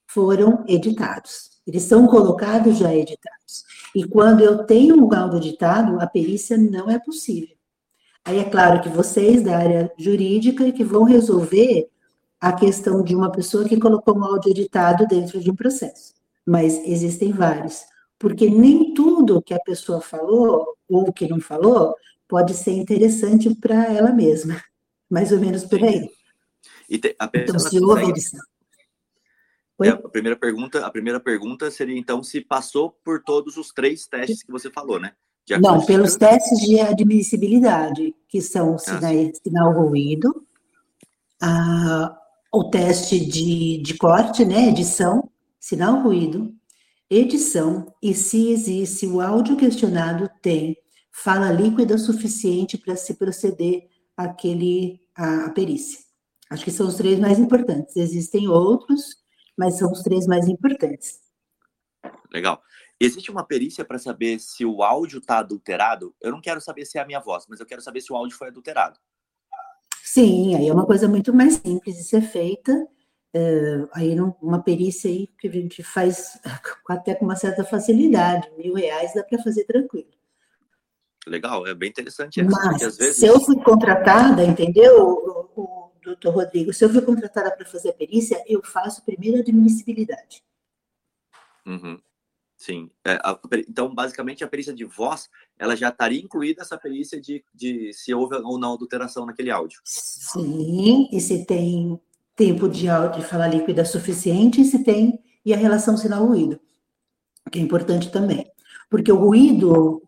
[0.06, 1.60] foram editados.
[1.66, 3.64] Eles são colocados já editados.
[3.94, 7.56] E quando eu tenho um áudio editado, a perícia não é possível.
[8.24, 11.88] Aí é claro que vocês da área jurídica que vão resolver
[12.40, 16.16] a questão de uma pessoa que colocou um áudio editado dentro de um processo
[16.46, 17.82] mas existem vários.
[18.18, 21.94] Porque nem tudo que a pessoa falou ou que não falou
[22.28, 24.62] pode ser interessante para ela mesma.
[25.10, 26.08] Mais ou menos por aí.
[26.88, 28.40] Te, então, se houve edição.
[29.82, 34.06] É, a primeira pergunta, a primeira pergunta seria então se passou por todos os três
[34.06, 35.12] testes que você falou, né?
[35.60, 40.44] Não, pelos testes de admissibilidade, que são o sinal, ah, sinal ruído,
[41.40, 42.18] a,
[42.52, 46.52] o teste de, de corte, né, edição, sinal ruído,
[47.08, 50.76] edição e se existe o áudio questionado tem
[51.12, 56.05] fala líquida suficiente para se proceder àquele, à perícia.
[56.50, 57.96] Acho que são os três mais importantes.
[57.96, 59.16] Existem outros,
[59.56, 61.20] mas são os três mais importantes.
[62.32, 62.62] Legal.
[62.98, 66.14] Existe uma perícia para saber se o áudio está adulterado?
[66.20, 68.16] Eu não quero saber se é a minha voz, mas eu quero saber se o
[68.16, 68.98] áudio foi adulterado.
[70.02, 72.72] Sim, aí é uma coisa muito mais simples de ser feita.
[73.34, 76.40] Uh, aí uma perícia aí que a gente faz
[76.88, 80.08] até com uma certa facilidade, mil reais dá para fazer tranquilo.
[81.26, 82.40] Legal, é bem interessante.
[82.40, 83.16] Essa, Mas vezes...
[83.16, 85.75] se eu fui contratada, entendeu, o, o,
[86.06, 90.42] doutor Rodrigo, se eu fui contratada para fazer a perícia, eu faço primeiro a admissibilidade.
[91.66, 92.00] Uhum.
[92.56, 92.90] Sim.
[93.04, 93.38] É, a,
[93.68, 98.14] então, basicamente, a perícia de voz, ela já estaria incluída essa perícia de, de se
[98.14, 99.80] houve ou não adulteração naquele áudio.
[99.84, 102.00] Sim, e se tem
[102.34, 106.58] tempo de, de fala líquida suficiente e se tem e a relação sinal-ruído,
[107.50, 108.50] que é importante também.
[108.88, 110.05] Porque o ruído,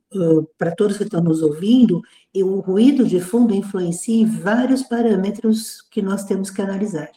[0.57, 2.03] para todos que estão nos ouvindo,
[2.35, 7.11] o ruído de fundo influencia em vários parâmetros que nós temos que analisar.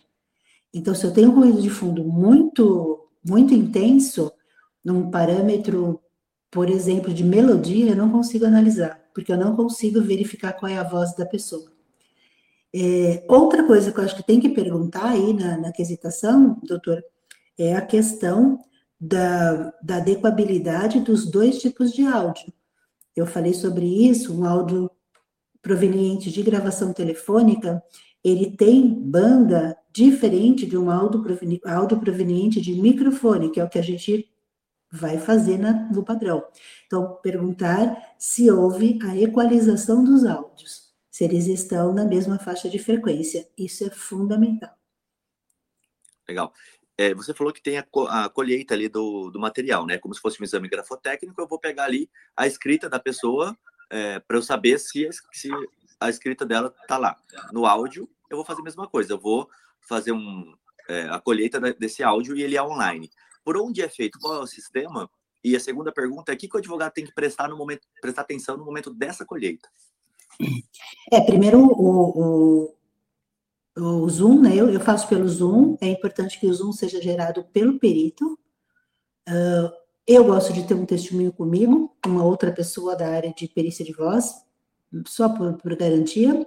[0.74, 4.32] Então, se eu tenho um ruído de fundo muito, muito intenso,
[4.84, 6.02] num parâmetro,
[6.50, 10.78] por exemplo, de melodia, eu não consigo analisar, porque eu não consigo verificar qual é
[10.78, 11.72] a voz da pessoa.
[12.74, 17.04] É, outra coisa que eu acho que tem que perguntar aí na, na quesitação, doutor,
[17.58, 18.60] é a questão
[19.00, 22.52] da, da adequabilidade dos dois tipos de áudio.
[23.16, 24.90] Eu falei sobre isso, um áudio
[25.62, 27.84] proveniente de gravação telefônica,
[28.24, 33.70] ele tem banda diferente de um áudio proveniente, áudio proveniente de microfone, que é o
[33.70, 34.28] que a gente
[34.92, 36.44] vai fazer na, no padrão.
[36.86, 42.80] Então, perguntar se houve a equalização dos áudios se eles estão na mesma faixa de
[42.80, 43.48] frequência.
[43.58, 44.74] Isso é fundamental.
[46.28, 46.54] Legal.
[46.98, 49.98] É, você falou que tem a, a, colheita ali do, do material, né?
[49.98, 53.58] Como se fosse um exame grafotécnico, eu vou pegar ali a escrita da pessoa
[53.90, 55.50] é, para eu saber se, se
[56.00, 57.16] a escrita dela está lá.
[57.52, 59.14] No áudio, eu vou fazer a mesma coisa.
[59.14, 59.50] Eu vou
[59.82, 60.54] fazer um,
[60.88, 63.10] é, a colheita desse áudio e ele é online.
[63.44, 64.20] Por onde é feito?
[64.20, 65.10] Qual é o sistema?
[65.44, 68.22] E a segunda pergunta é o que, o advogado tem que prestar no momento, prestar
[68.22, 69.68] atenção no momento dessa colheita?
[71.12, 72.76] É, primeiro o,
[73.78, 74.56] o Zoom, né?
[74.56, 78.38] Eu, eu, faço pelo Zoom, é importante que o Zoom seja gerado pelo perito.
[79.28, 79.72] Uh,
[80.06, 83.94] eu gosto de ter um testemunho comigo, uma outra pessoa da área de perícia de
[83.94, 84.34] voz,
[85.08, 86.46] só por, por garantia,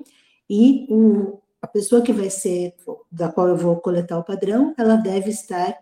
[0.50, 2.74] e o, a pessoa que vai ser,
[3.10, 5.78] da qual eu vou coletar o padrão, ela deve estar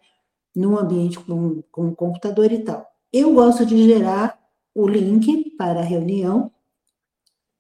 [0.55, 2.87] num ambiente com, com computador e tal.
[3.13, 4.39] Eu gosto de gerar
[4.75, 6.53] o link para a reunião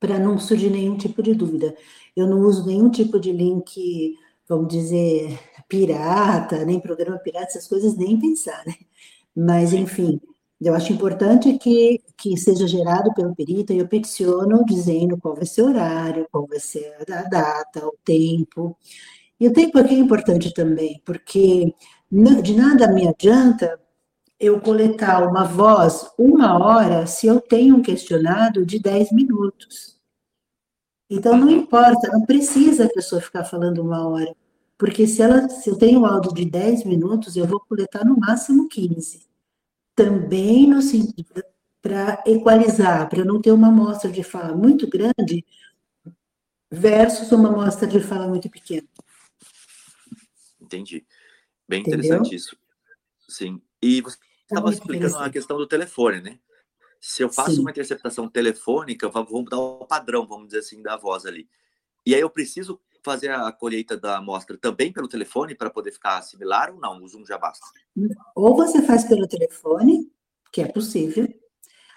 [0.02, 1.76] para não surgir nenhum tipo de dúvida.
[2.16, 4.16] Eu não uso nenhum tipo de link,
[4.48, 5.38] vamos dizer,
[5.68, 8.74] pirata, nem programa pirata, essas coisas, nem pensar, né?
[9.34, 10.20] Mas, enfim,
[10.60, 15.46] eu acho importante que, que seja gerado pelo perito e eu peticiono dizendo qual vai
[15.46, 18.76] ser o horário, qual vai ser a data, o tempo.
[19.38, 21.72] E o tempo aqui é importante também, porque
[22.42, 23.78] de nada me adianta
[24.42, 29.96] eu coletar uma voz uma hora se eu tenho um questionado de 10 minutos.
[31.08, 34.34] Então não importa, não precisa a pessoa ficar falando uma hora.
[34.76, 38.18] Porque se, ela, se eu tenho um áudio de 10 minutos, eu vou coletar no
[38.18, 39.28] máximo 15.
[39.94, 41.44] Também no sentido
[41.80, 45.44] para equalizar, para não ter uma amostra de fala muito grande
[46.68, 48.88] versus uma amostra de fala muito pequena.
[50.60, 51.06] Entendi.
[51.68, 52.00] Bem Entendeu?
[52.00, 52.56] interessante isso.
[53.28, 53.62] Sim.
[53.80, 54.16] E você
[54.52, 56.38] estava explicando a questão do telefone, né?
[57.00, 57.60] Se eu faço Sim.
[57.62, 61.48] uma interceptação telefônica, vamos dar o padrão, vamos dizer assim, da voz ali.
[62.06, 66.22] E aí eu preciso fazer a colheita da amostra também pelo telefone para poder ficar
[66.22, 67.02] similar ou não?
[67.02, 67.66] O Zoom já basta?
[68.34, 70.10] Ou você faz pelo telefone,
[70.52, 71.28] que é possível.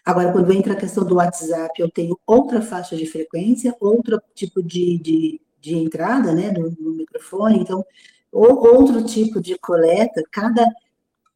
[0.03, 4.61] Agora, quando entra a questão do WhatsApp, eu tenho outra faixa de frequência, outro tipo
[4.61, 7.83] de, de, de entrada né, no, no microfone, então,
[8.31, 10.63] ou, outro tipo de coleta, cada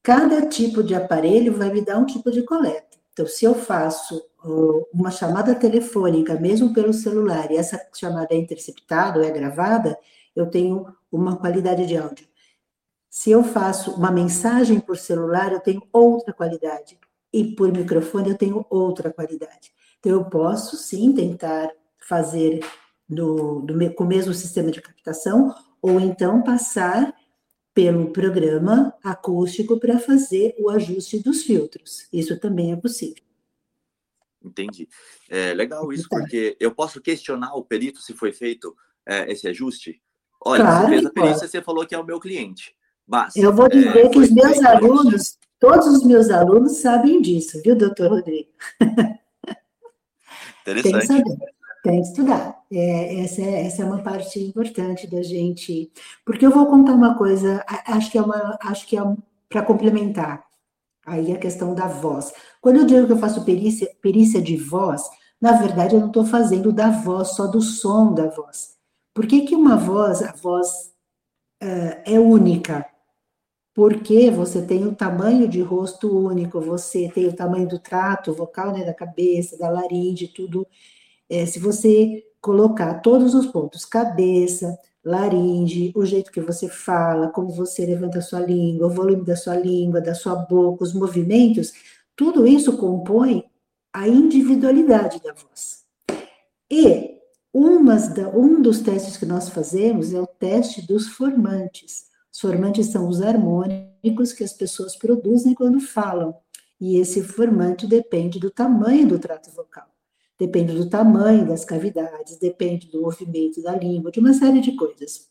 [0.02, 2.98] Cada tipo de aparelho vai me dar um tipo de coleta.
[3.14, 4.24] Então, se eu faço
[4.94, 9.98] uma chamada telefônica, mesmo pelo celular, e essa chamada é interceptada ou é gravada,
[10.34, 12.26] eu tenho uma qualidade de áudio.
[13.10, 16.98] Se eu faço uma mensagem por celular, eu tenho outra qualidade.
[17.34, 19.72] E por microfone, eu tenho outra qualidade.
[20.00, 21.70] Então, eu posso sim tentar
[22.08, 22.62] fazer
[23.10, 27.14] no, do, com o mesmo sistema de captação, ou então passar
[27.74, 32.08] pelo programa acústico para fazer o ajuste dos filtros.
[32.12, 33.24] Isso também é possível.
[34.44, 34.88] Entendi.
[35.30, 40.02] É legal isso, porque eu posso questionar o perito se foi feito é, esse ajuste?
[40.42, 42.76] Olha, claro, você fez a perícia, você falou que é o meu cliente.
[43.06, 47.62] Mas, eu vou dizer é, que os meus alunos, todos os meus alunos sabem disso,
[47.64, 48.50] viu, doutor Rodrigo?
[50.62, 51.08] Interessante.
[51.08, 51.59] Tem que saber.
[51.84, 52.60] Tem que estudar.
[52.72, 55.92] É, essa, é, essa é uma parte importante da gente.
[56.26, 59.02] Porque eu vou contar uma coisa, acho que é uma, acho que é
[59.48, 60.44] para complementar
[61.06, 62.32] aí a questão da voz.
[62.62, 65.10] Quando eu digo que eu faço perícia, perícia de voz,
[65.42, 68.78] na verdade eu não estou fazendo da voz, só do som da voz.
[69.14, 70.94] Por que, que uma voz, a voz
[71.64, 72.86] uh, é única?
[73.74, 78.74] Porque você tem o tamanho de rosto único, você tem o tamanho do trato vocal,
[78.74, 80.68] né, da cabeça, da laringe, tudo
[81.30, 87.50] é, se você colocar todos os pontos, cabeça, laringe, o jeito que você fala, como
[87.50, 91.74] você levanta a sua língua, o volume da sua língua, da sua boca, os movimentos,
[92.16, 93.46] tudo isso compõe
[93.94, 95.84] a individualidade da voz.
[96.70, 97.20] E
[98.14, 102.06] da, um dos testes que nós fazemos é o teste dos formantes.
[102.32, 106.36] Os formantes são os harmônicos que as pessoas produzem quando falam.
[106.80, 109.88] E esse formante depende do tamanho do trato vocal,
[110.40, 115.30] depende do tamanho das cavidades, depende do movimento da língua, de uma série de coisas.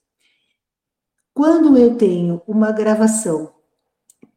[1.32, 3.54] Quando eu tenho uma gravação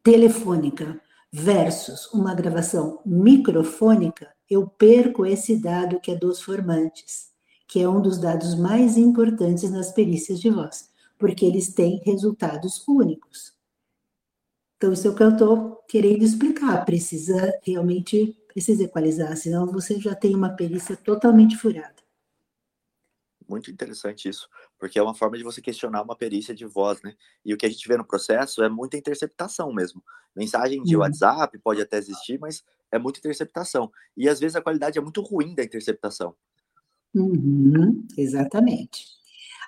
[0.02, 0.98] telefônica
[1.30, 7.30] versus uma gravação microfônica, eu perco esse dado que é dos formantes,
[7.68, 12.86] que é um dos dados mais importantes nas perícias de voz, porque eles têm resultados
[12.88, 13.52] únicos.
[14.76, 16.84] Então, isso é o que eu estou querendo explicar.
[16.84, 22.02] Precisa realmente precisa equalizar, senão você já tem uma perícia totalmente furada.
[23.48, 27.14] Muito interessante isso, porque é uma forma de você questionar uma perícia de voz, né?
[27.44, 30.02] E o que a gente vê no processo é muita interceptação mesmo.
[30.34, 31.02] Mensagem de uhum.
[31.02, 33.90] WhatsApp pode até existir, mas é muita interceptação.
[34.16, 36.34] E às vezes a qualidade é muito ruim da interceptação.
[37.14, 39.06] Uhum, exatamente.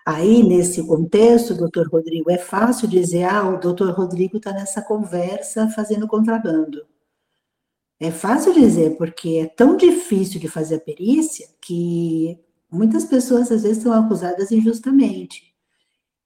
[0.07, 5.69] Aí, nesse contexto, doutor Rodrigo, é fácil dizer, ah, o doutor Rodrigo está nessa conversa
[5.71, 6.87] fazendo contrabando.
[8.01, 12.39] É fácil dizer, porque é tão difícil de fazer a perícia que
[12.71, 15.55] muitas pessoas, às vezes, são acusadas injustamente.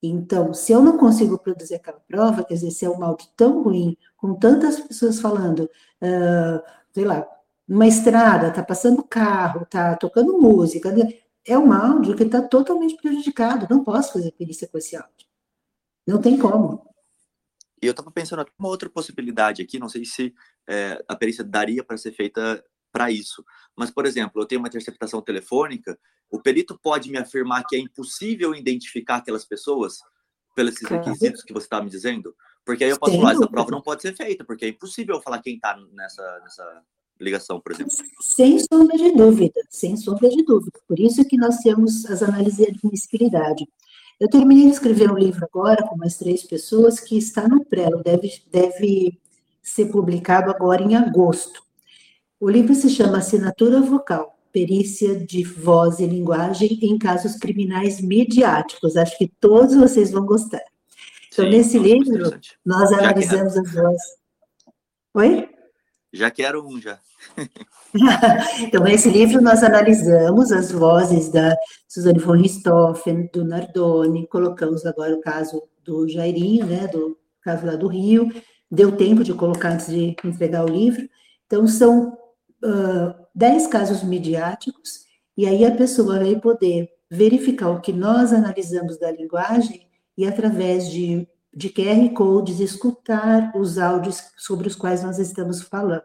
[0.02, 3.62] Então, se eu não consigo produzir aquela prova, quer dizer, se é um áudio tão
[3.62, 5.60] ruim, com tantas pessoas falando,
[6.02, 7.26] uh, sei lá,
[7.66, 10.94] numa estrada, tá passando carro, tá tocando música,
[11.46, 13.66] é um áudio que está totalmente prejudicado.
[13.70, 15.26] Não posso fazer perícia com esse áudio.
[16.06, 16.87] Não tem como.
[17.82, 20.34] E eu estava pensando uma outra possibilidade aqui, não sei se
[20.68, 22.62] é, a perícia daria para ser feita
[22.92, 23.44] para isso.
[23.76, 25.98] Mas, por exemplo, eu tenho uma interceptação telefônica,
[26.30, 29.98] o perito pode me afirmar que é impossível identificar aquelas pessoas
[30.54, 31.04] pelos claro.
[31.04, 32.34] requisitos que você está me dizendo?
[32.64, 35.16] Porque aí eu posso Sem falar, essa prova não pode ser feita, porque é impossível
[35.16, 36.82] eu falar quem está nessa, nessa
[37.20, 37.92] ligação, por exemplo?
[38.20, 40.78] Sem sombra de dúvida, sem sombra de dúvida.
[40.86, 43.66] Por isso que nós temos as análises de admissibilidade.
[44.20, 48.02] Eu terminei de escrever um livro agora com mais três pessoas que está no prelo,
[48.02, 49.18] deve, deve
[49.62, 51.62] ser publicado agora em agosto.
[52.40, 58.96] O livro se chama Assinatura Vocal, Perícia de Voz e Linguagem em Casos Criminais Midiáticos.
[58.96, 60.62] Acho que todos vocês vão gostar.
[61.32, 64.02] Então, Sim, nesse livro, nós analisamos as vozes.
[65.14, 65.48] Oi?
[66.12, 66.98] Já quero um, já.
[68.60, 71.54] então, nesse livro nós analisamos as vozes da
[71.86, 77.76] Suzane von Richthofen, do Nardoni, colocamos agora o caso do Jairinho, né, do caso lá
[77.76, 78.30] do Rio,
[78.70, 81.08] deu tempo de colocar antes de entregar o livro.
[81.46, 82.16] Então, são
[82.64, 88.98] uh, dez casos midiáticos, e aí a pessoa vai poder verificar o que nós analisamos
[88.98, 95.18] da linguagem e, através de de QR Codes, escutar os áudios sobre os quais nós
[95.18, 96.02] estamos falando.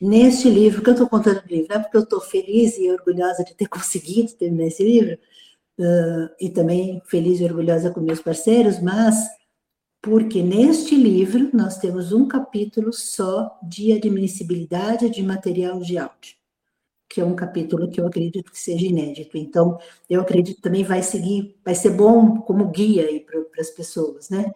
[0.00, 2.90] Neste livro, que eu estou contando o livro, não é porque eu estou feliz e
[2.90, 5.18] orgulhosa de ter conseguido terminar esse livro,
[5.78, 9.16] uh, e também feliz e orgulhosa com meus parceiros, mas
[10.00, 16.37] porque neste livro nós temos um capítulo só de admissibilidade de material de áudio
[17.08, 19.38] que é um capítulo que eu acredito que seja inédito.
[19.38, 19.78] Então,
[20.10, 24.52] eu acredito também vai seguir, vai ser bom como guia aí para as pessoas, né?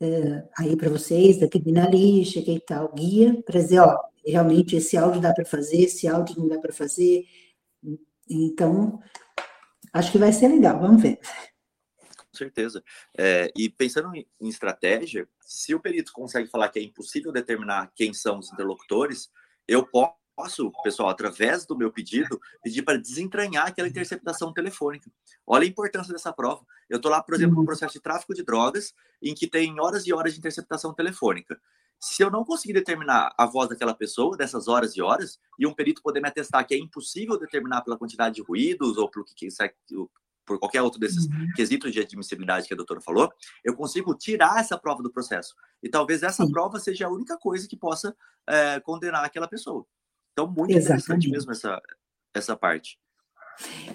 [0.00, 5.20] É, aí para vocês, da criminalística e tal, guia para dizer, ó, realmente esse áudio
[5.20, 7.26] dá para fazer, esse áudio não dá para fazer.
[8.28, 8.98] Então,
[9.92, 11.18] acho que vai ser legal, vamos ver.
[12.16, 12.82] Com certeza.
[13.18, 17.92] É, e pensando em, em estratégia, se o perito consegue falar que é impossível determinar
[17.94, 19.30] quem são os interlocutores,
[19.68, 25.10] eu posso posso, pessoal, através do meu pedido, pedir para desentranhar aquela interceptação telefônica.
[25.46, 26.64] Olha a importância dessa prova.
[26.88, 27.66] Eu estou lá, por exemplo, no uhum.
[27.66, 31.60] processo de tráfico de drogas, em que tem horas e horas de interceptação telefônica.
[32.00, 35.74] Se eu não conseguir determinar a voz daquela pessoa, dessas horas e horas, e um
[35.74, 39.48] perito poder me atestar que é impossível determinar pela quantidade de ruídos ou pelo que,
[40.46, 41.52] por qualquer outro desses uhum.
[41.54, 43.30] quesitos de admissibilidade que a doutora falou,
[43.62, 45.54] eu consigo tirar essa prova do processo.
[45.82, 48.16] E talvez essa prova seja a única coisa que possa
[48.48, 49.86] é, condenar aquela pessoa.
[50.42, 51.04] Então, muito Exatamente.
[51.04, 51.80] interessante mesmo essa,
[52.34, 52.98] essa parte.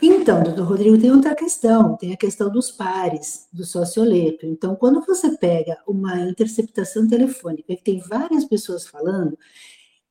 [0.01, 4.45] Então, doutor Rodrigo, tem outra questão, tem a questão dos pares, do socioleto.
[4.45, 9.37] Então, quando você pega uma interceptação telefônica que tem várias pessoas falando,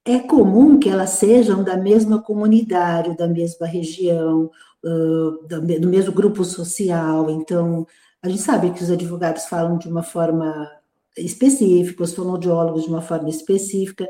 [0.04, 4.50] é comum que elas sejam da mesma comunidade, da mesma região,
[4.82, 7.30] do mesmo grupo social.
[7.30, 7.86] Então,
[8.22, 10.70] a gente sabe que os advogados falam de uma forma
[11.16, 14.08] específica, os fonoaudiólogos de uma forma específica.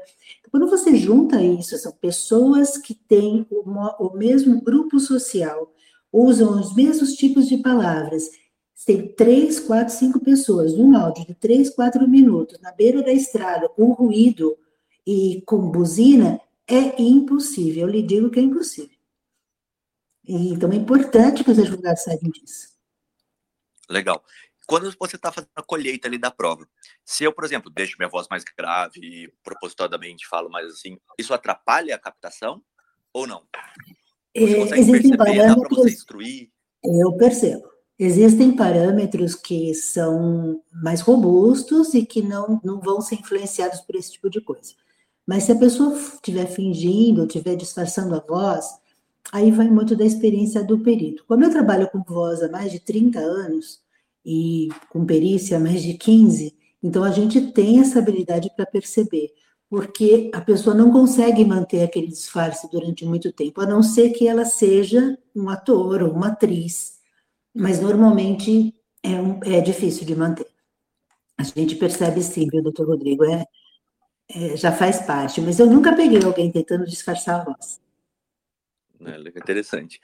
[0.55, 5.75] Quando você junta isso, são pessoas que têm o, o mesmo grupo social,
[6.13, 8.31] usam os mesmos tipos de palavras.
[8.87, 13.69] Tem três, quatro, cinco pessoas num áudio de três, quatro minutos, na beira da estrada,
[13.69, 14.57] com ruído
[15.05, 17.89] e com buzina, é impossível.
[17.89, 18.97] Eu lhe digo que é impossível.
[20.25, 22.69] Então é importante que os advogados saibam disso.
[23.91, 24.23] Legal.
[24.67, 26.67] Quando você está fazendo a colheita ali da prova,
[27.05, 31.95] se eu, por exemplo, deixo minha voz mais grave propositadamente falo mais assim, isso atrapalha
[31.95, 32.63] a captação
[33.13, 33.43] ou não?
[34.37, 36.05] Você é, existem perceber, parâmetros.
[36.83, 37.75] Eu percebo.
[37.97, 44.13] Existem parâmetros que são mais robustos e que não, não vão ser influenciados por esse
[44.13, 44.75] tipo de coisa.
[45.25, 48.67] Mas se a pessoa estiver fingindo, estiver disfarçando a voz,
[49.33, 51.25] aí vai muito da experiência do perito.
[51.27, 53.84] Como eu trabalho com voz há mais de 30 anos
[54.25, 59.33] e com perícia mais de 15, então a gente tem essa habilidade para perceber,
[59.69, 64.29] porque a pessoa não consegue manter aquele disfarce durante muito tempo, a não ser que
[64.29, 66.99] ela seja um ator ou uma atriz.
[67.55, 70.47] Mas normalmente é, um, é difícil de manter.
[71.37, 73.25] A gente percebe sim, viu, doutor Rodrigo?
[73.25, 73.45] É,
[74.31, 77.81] é, já faz parte, mas eu nunca peguei alguém tentando disfarçar a voz.
[79.05, 80.01] É, interessante.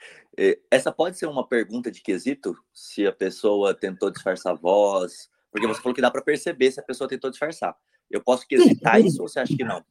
[0.69, 5.67] Essa pode ser uma pergunta de quesito, se a pessoa tentou disfarçar a voz, porque
[5.67, 7.75] você falou que dá para perceber se a pessoa tentou disfarçar.
[8.09, 9.83] Eu posso quesitar sim, isso ou você acha que não?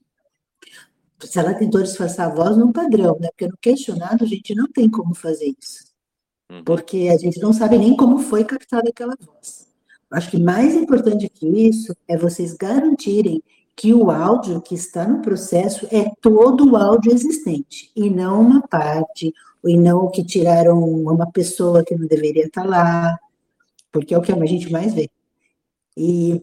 [1.20, 3.28] Se ela tentou disfarçar a voz num padrão, né?
[3.28, 5.90] Porque no questionado a gente não tem como fazer isso.
[6.50, 6.64] Uhum.
[6.64, 9.68] Porque a gente não sabe nem como foi captada aquela voz.
[10.10, 13.42] Acho que mais importante que isso é vocês garantirem
[13.76, 18.60] que o áudio que está no processo é todo o áudio existente, e não uma
[18.66, 19.32] parte,
[19.64, 23.18] e não que tiraram uma pessoa que não deveria estar lá,
[23.92, 25.10] porque é o que a gente mais vê.
[25.96, 26.42] E,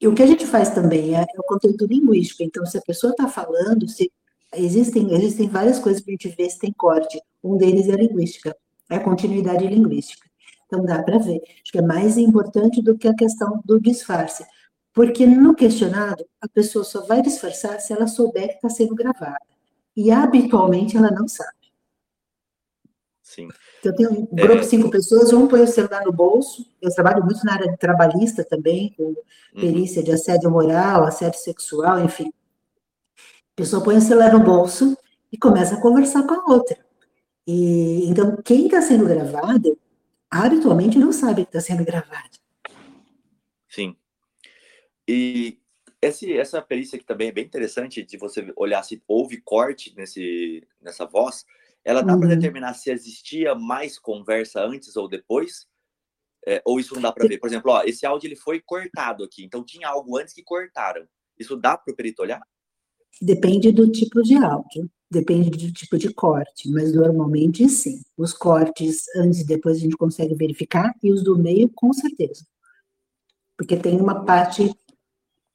[0.00, 2.82] e o que a gente faz também é, é o conteúdo linguístico, então se a
[2.82, 4.10] pessoa está falando, se
[4.54, 7.96] existem, existem várias coisas para a gente ver se tem corte, um deles é a
[7.96, 8.56] linguística,
[8.90, 10.28] é a continuidade linguística.
[10.66, 11.40] Então dá para ver.
[11.62, 14.44] Acho que é mais importante do que a questão do disfarce.
[14.92, 19.40] Porque no questionado, a pessoa só vai disfarçar se ela souber que está sendo gravada.
[19.96, 21.57] E habitualmente ela não sabe.
[23.28, 23.46] Sim.
[23.80, 24.62] Então, tem um grupo de é...
[24.62, 26.64] cinco pessoas, um põe o celular no bolso.
[26.80, 29.16] Eu trabalho muito na área trabalhista também, com uhum.
[29.54, 32.32] perícia de assédio moral, assédio sexual, enfim.
[33.18, 34.96] A pessoa põe o celular no bolso
[35.30, 36.78] e começa a conversar com a outra.
[37.46, 39.78] E, então, quem está sendo gravado,
[40.30, 42.38] habitualmente não sabe que está sendo gravado.
[43.68, 43.94] Sim.
[45.06, 45.58] E
[46.00, 50.66] esse, essa perícia aqui também é bem interessante de você olhar se houve corte nesse,
[50.80, 51.44] nessa voz.
[51.88, 52.20] Ela dá uhum.
[52.20, 55.66] para determinar se existia mais conversa antes ou depois?
[56.46, 57.38] É, ou isso não dá para ver?
[57.38, 61.08] Por exemplo, ó, esse áudio ele foi cortado aqui, então tinha algo antes que cortaram.
[61.38, 62.42] Isso dá para o perito olhar?
[63.22, 68.02] Depende do tipo de áudio, depende do tipo de corte, mas normalmente sim.
[68.18, 72.46] Os cortes antes e depois a gente consegue verificar, e os do meio, com certeza.
[73.56, 74.70] Porque tem uma parte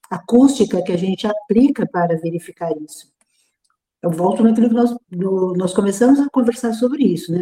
[0.10, 3.13] acústica que a gente aplica para verificar isso.
[4.04, 7.42] Eu volto naquilo que nós, no, nós começamos a conversar sobre isso, né?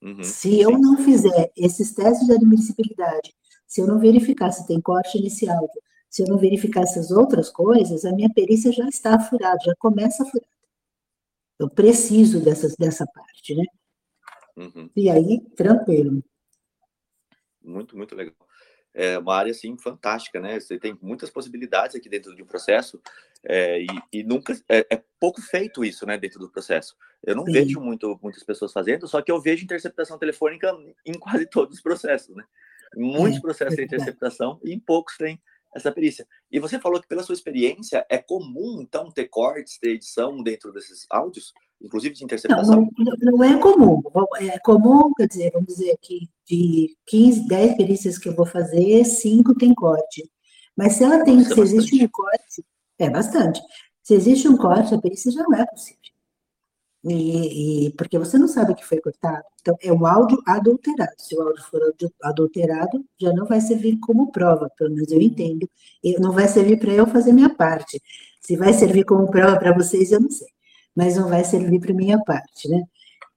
[0.00, 3.34] Uhum, se eu não fizer esses testes de admissibilidade,
[3.66, 5.68] se eu não verificar se tem corte inicial,
[6.08, 10.22] se eu não verificar essas outras coisas, a minha perícia já está furada, já começa
[10.22, 10.48] a furar.
[11.58, 13.64] Eu preciso dessas, dessa parte, né?
[14.56, 14.88] Uhum.
[14.94, 16.22] E aí, tranquilo.
[17.60, 18.45] Muito, muito legal
[18.96, 20.58] é uma área assim fantástica, né?
[20.58, 22.98] Você tem muitas possibilidades aqui dentro de um processo
[23.44, 26.16] é, e, e, nunca é, é, pouco feito isso, né?
[26.16, 27.52] Dentro do processo, eu não Sim.
[27.52, 30.74] vejo muito, muitas pessoas fazendo, só que eu vejo interceptação telefônica
[31.04, 32.44] em quase todos os processos, né?
[32.96, 35.38] Muitos é, processos de interceptação e em poucos tem
[35.74, 36.26] essa perícia.
[36.50, 40.72] E você falou que pela sua experiência é comum então ter cortes, ter edição dentro
[40.72, 41.52] desses áudios?
[41.82, 42.88] Inclusive de interceptação?
[42.96, 44.02] Não, não, não, é comum.
[44.40, 49.04] É comum, quer dizer, vamos dizer que de 15, 10 perícias que eu vou fazer,
[49.04, 50.30] 5 tem corte.
[50.76, 52.64] Mas se ela tem, Nossa, se é existe um corte,
[52.98, 53.60] é bastante.
[54.02, 56.00] Se existe um corte, a perícia já não é possível.
[57.04, 59.44] E, e, porque você não sabe o que foi cortado.
[59.60, 61.12] Então, é o áudio adulterado.
[61.18, 61.80] Se o áudio for
[62.22, 65.68] adulterado, já não vai servir como prova, pelo menos eu entendo.
[66.02, 68.02] E não vai servir para eu fazer minha parte.
[68.40, 70.48] Se vai servir como prova para vocês, eu não sei
[70.96, 72.82] mas não vai servir para minha parte, né?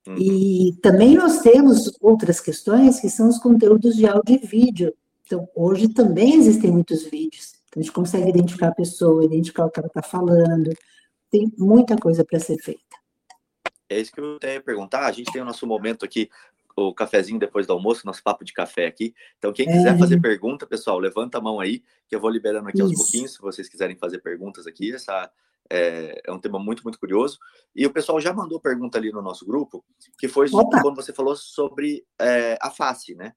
[0.07, 0.15] Uhum.
[0.17, 4.93] E também nós temos outras questões que são os conteúdos de áudio e vídeo.
[5.25, 7.53] Então, hoje também existem muitos vídeos.
[7.67, 10.71] Então, a gente consegue identificar a pessoa, identificar o que ela está falando.
[11.29, 12.81] Tem muita coisa para ser feita.
[13.89, 15.05] É isso que eu ia perguntar.
[15.05, 16.29] A gente tem o nosso momento aqui,
[16.75, 19.13] o cafezinho depois do almoço, nosso papo de café aqui.
[19.37, 19.97] Então, quem quiser é...
[19.97, 22.87] fazer pergunta, pessoal, levanta a mão aí, que eu vou liberando aqui isso.
[22.87, 24.93] aos pouquinhos, se vocês quiserem fazer perguntas aqui.
[24.93, 25.29] Essa
[25.69, 27.37] é, é, um tema muito, muito curioso.
[27.75, 29.83] E o pessoal já mandou pergunta ali no nosso grupo,
[30.17, 30.81] que foi Opa.
[30.81, 33.33] quando você falou sobre é, a face, né?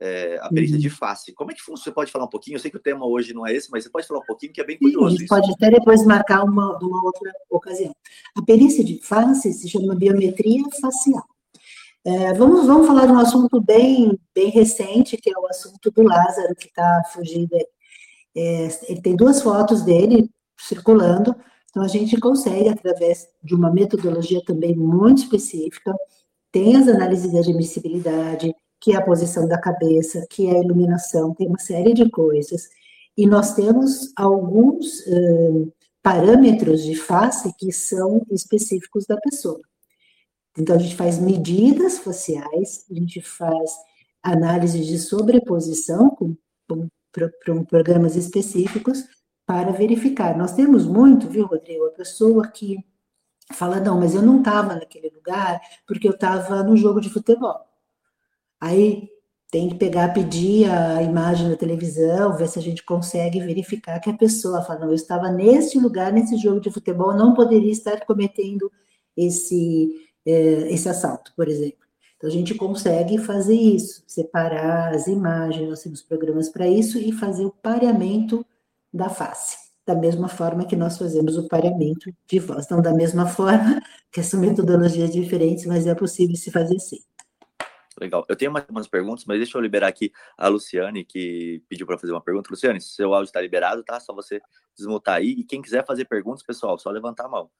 [0.00, 0.80] É, a perícia uhum.
[0.80, 1.32] de face.
[1.32, 1.84] Como é que funciona?
[1.84, 2.56] Você pode falar um pouquinho?
[2.56, 4.52] Eu sei que o tema hoje não é esse, mas você pode falar um pouquinho,
[4.52, 4.98] que é bem curioso.
[4.98, 5.28] Sim, a gente isso.
[5.28, 7.94] pode até depois marcar uma, uma outra ocasião.
[8.36, 11.22] A perícia de face se chama biometria facial.
[12.04, 16.02] É, vamos, vamos falar de um assunto bem, bem recente, que é o assunto do
[16.02, 17.54] Lázaro, que está fugindo.
[18.36, 20.28] É, ele tem duas fotos dele
[20.58, 21.36] circulando,
[21.72, 25.96] então a gente consegue, através de uma metodologia também muito específica,
[26.52, 31.34] tem as análises de admissibilidade, que é a posição da cabeça, que é a iluminação,
[31.34, 32.68] tem uma série de coisas.
[33.16, 39.60] E nós temos alguns uh, parâmetros de face que são específicos da pessoa.
[40.58, 43.70] Então, a gente faz medidas faciais, a gente faz
[44.22, 46.36] análise de sobreposição com,
[46.68, 46.86] com,
[47.46, 49.06] com programas específicos
[49.52, 50.34] para verificar.
[50.34, 52.78] Nós temos muito, viu, Rodrigo, a pessoa que
[53.52, 57.60] fala, não, mas eu não estava naquele lugar porque eu estava no jogo de futebol.
[58.58, 59.10] Aí
[59.50, 64.08] tem que pegar, pedir a imagem da televisão, ver se a gente consegue verificar que
[64.08, 68.06] a pessoa fala, não, eu estava nesse lugar, nesse jogo de futebol, não poderia estar
[68.06, 68.72] cometendo
[69.14, 71.84] esse, é, esse assalto, por exemplo.
[72.16, 77.12] Então, a gente consegue fazer isso, separar as imagens, nós temos programas para isso, e
[77.12, 78.46] fazer o pareamento
[78.92, 82.68] da face, da mesma forma que nós fazemos o pareamento de voz.
[82.68, 83.80] Não da mesma forma,
[84.10, 86.98] que são metodologias diferentes, mas é possível se fazer sim.
[88.00, 88.24] Legal.
[88.28, 91.98] Eu tenho mais umas perguntas, mas deixa eu liberar aqui a Luciane, que pediu para
[91.98, 92.48] fazer uma pergunta.
[92.50, 94.00] Luciane, seu áudio está liberado, tá?
[94.00, 94.40] Só você
[94.76, 95.30] desmutar aí.
[95.30, 97.50] E quem quiser fazer perguntas, pessoal, só levantar a mão.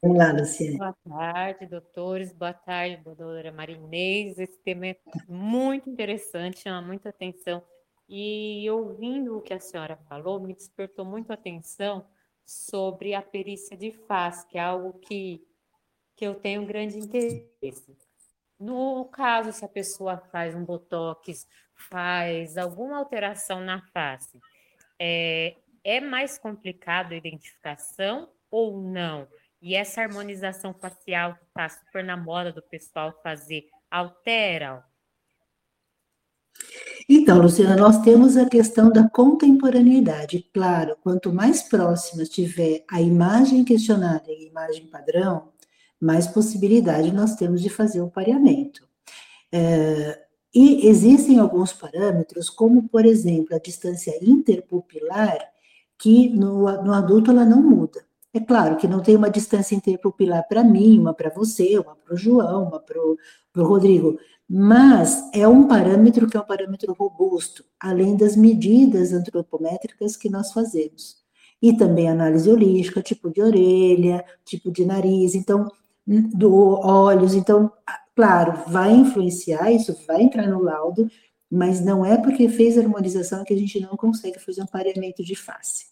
[0.00, 0.78] Vamos lá, Luciane.
[0.78, 2.32] Boa tarde, doutores.
[2.32, 4.38] Boa tarde, doutora Marinês.
[4.38, 4.96] Esse tema é
[5.28, 7.62] muito interessante, chama muita atenção.
[8.14, 12.06] E ouvindo o que a senhora falou, me despertou muito atenção
[12.44, 15.42] sobre a perícia de face, que é algo que,
[16.14, 17.96] que eu tenho grande interesse.
[18.60, 21.48] No caso, se a pessoa faz um botox,
[21.88, 24.38] faz alguma alteração na face,
[24.98, 29.26] é, é mais complicado a identificação ou não?
[29.58, 34.84] E essa harmonização facial que está super na moda do pessoal fazer, altera?
[37.08, 40.46] Então, Luciana, nós temos a questão da contemporaneidade.
[40.52, 45.48] Claro, quanto mais próxima tiver a imagem questionada e a imagem padrão,
[46.00, 48.86] mais possibilidade nós temos de fazer o pareamento.
[49.50, 50.20] É,
[50.54, 55.38] e existem alguns parâmetros, como, por exemplo, a distância interpupilar,
[55.98, 58.04] que no, no adulto ela não muda.
[58.34, 62.14] É claro que não tem uma distância interpupilar para mim, uma para você, uma para
[62.14, 63.18] o João, uma para o
[63.56, 64.18] Rodrigo,
[64.54, 70.52] mas é um parâmetro que é um parâmetro robusto, além das medidas antropométricas que nós
[70.52, 71.16] fazemos.
[71.62, 75.70] E também análise holística, tipo de orelha, tipo de nariz, então,
[76.06, 76.52] do
[76.84, 77.72] olhos, então,
[78.14, 81.10] claro, vai influenciar, isso vai entrar no laudo,
[81.50, 85.34] mas não é porque fez harmonização que a gente não consegue fazer um pareamento de
[85.34, 85.86] face.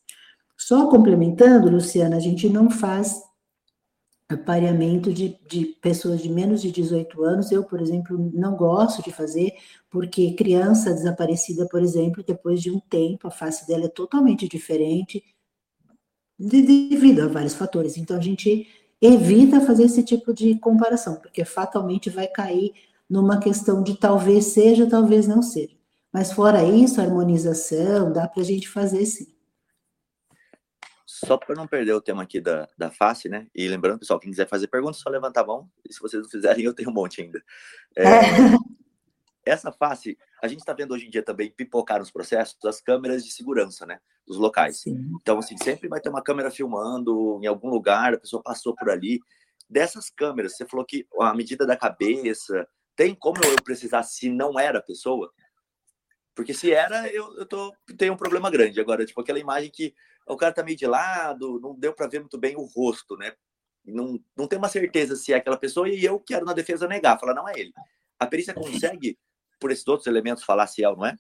[0.55, 3.23] Só complementando, Luciana, a gente não faz
[4.37, 7.51] pareamento de, de, pessoas de menos de 18 anos.
[7.51, 9.53] Eu, por exemplo, não gosto de fazer,
[9.91, 15.23] porque criança desaparecida, por exemplo, depois de um tempo, a face dela é totalmente diferente,
[16.39, 17.97] devido a vários fatores.
[17.97, 18.67] Então, a gente
[19.01, 22.73] evita fazer esse tipo de comparação, porque fatalmente vai cair
[23.09, 25.75] numa questão de talvez seja, talvez não seja.
[26.13, 29.27] Mas fora isso, harmonização, dá para a gente fazer sim
[31.25, 33.47] só para não perder o tema aqui da, da face, né?
[33.55, 35.71] E lembrando, pessoal, quem quiser fazer pergunta, só levantar a mão.
[35.89, 37.43] E se vocês não fizerem, eu tenho um monte ainda.
[37.97, 38.13] É, é.
[39.45, 43.25] essa face, a gente está vendo hoje em dia também pipocar nos processos as câmeras
[43.25, 44.01] de segurança, né?
[44.27, 44.81] Dos locais.
[44.81, 44.97] Sim.
[45.21, 48.89] Então, assim, sempre vai ter uma câmera filmando em algum lugar, a pessoa passou por
[48.89, 49.21] ali.
[49.69, 52.67] Dessas câmeras, você falou que a medida da cabeça,
[52.97, 55.31] tem como eu precisar se não era a pessoa?
[56.41, 58.81] Porque se era, eu, eu tô, tenho um problema grande.
[58.81, 59.95] Agora, tipo, aquela imagem que
[60.27, 63.35] o cara tá meio de lado, não deu para ver muito bem o rosto, né?
[63.85, 67.21] Não, não tem uma certeza se é aquela pessoa e eu quero na defesa negar,
[67.21, 67.75] falar não é ele.
[68.19, 69.19] A perícia consegue,
[69.61, 71.15] por esses outros elementos, falar se é ou não é?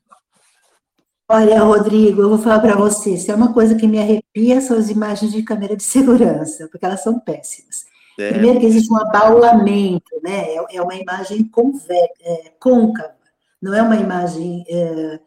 [1.28, 4.78] Olha, Rodrigo, eu vou falar para você, se é uma coisa que me arrepia são
[4.78, 7.84] as imagens de câmera de segurança, porque elas são péssimas.
[8.18, 8.32] É.
[8.32, 10.54] Primeiro que existe um abaulamento, né?
[10.54, 13.19] É, é uma imagem convexa, é, côncava,
[13.60, 15.20] não é uma imagem, é,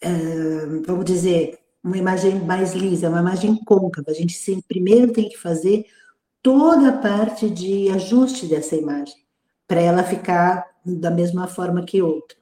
[0.00, 4.10] é, vamos dizer, uma imagem mais lisa, uma imagem côncava.
[4.10, 5.84] A gente sempre, primeiro tem que fazer
[6.42, 9.16] toda a parte de ajuste dessa imagem,
[9.66, 12.36] para ela ficar da mesma forma que outra.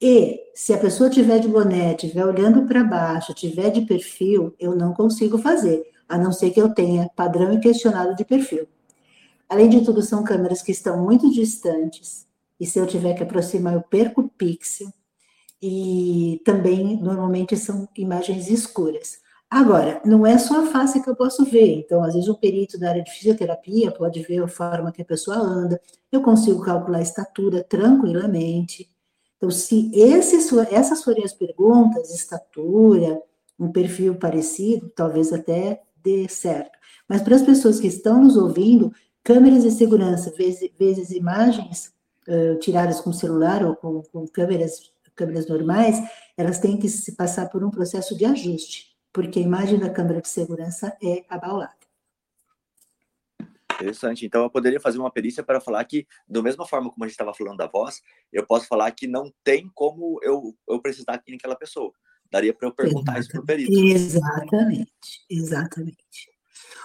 [0.00, 4.76] E se a pessoa tiver de boné, estiver olhando para baixo, tiver de perfil, eu
[4.76, 8.68] não consigo fazer, a não ser que eu tenha padrão e questionado de perfil.
[9.48, 12.27] Além de tudo, são câmeras que estão muito distantes,
[12.58, 14.88] e se eu tiver que aproximar, eu perco o pixel,
[15.60, 19.18] e também normalmente são imagens escuras.
[19.50, 21.78] Agora, não é só a face que eu posso ver.
[21.78, 25.04] Então, às vezes, um perito da área de fisioterapia pode ver a forma que a
[25.04, 25.80] pessoa anda.
[26.12, 28.90] Eu consigo calcular a estatura tranquilamente.
[29.36, 33.20] Então, se esses, essas forem as perguntas, estatura,
[33.58, 36.78] um perfil parecido, talvez até dê certo.
[37.08, 38.92] Mas para as pessoas que estão nos ouvindo,
[39.24, 41.90] câmeras de segurança, vezes, vezes imagens
[42.28, 45.96] uh, tiradas com celular ou com, com câmeras, câmeras normais,
[46.36, 50.20] elas têm que se passar por um processo de ajuste porque a imagem da câmera
[50.20, 51.74] de segurança é abaulada.
[53.74, 54.26] Interessante.
[54.26, 57.14] Então, eu poderia fazer uma perícia para falar que, da mesma forma como a gente
[57.14, 58.00] estava falando da voz,
[58.32, 61.92] eu posso falar que não tem como eu, eu precisar aqui naquela pessoa.
[62.30, 63.20] Daria para eu perguntar exatamente.
[63.20, 63.78] isso para o perito.
[63.78, 66.30] Exatamente, exatamente.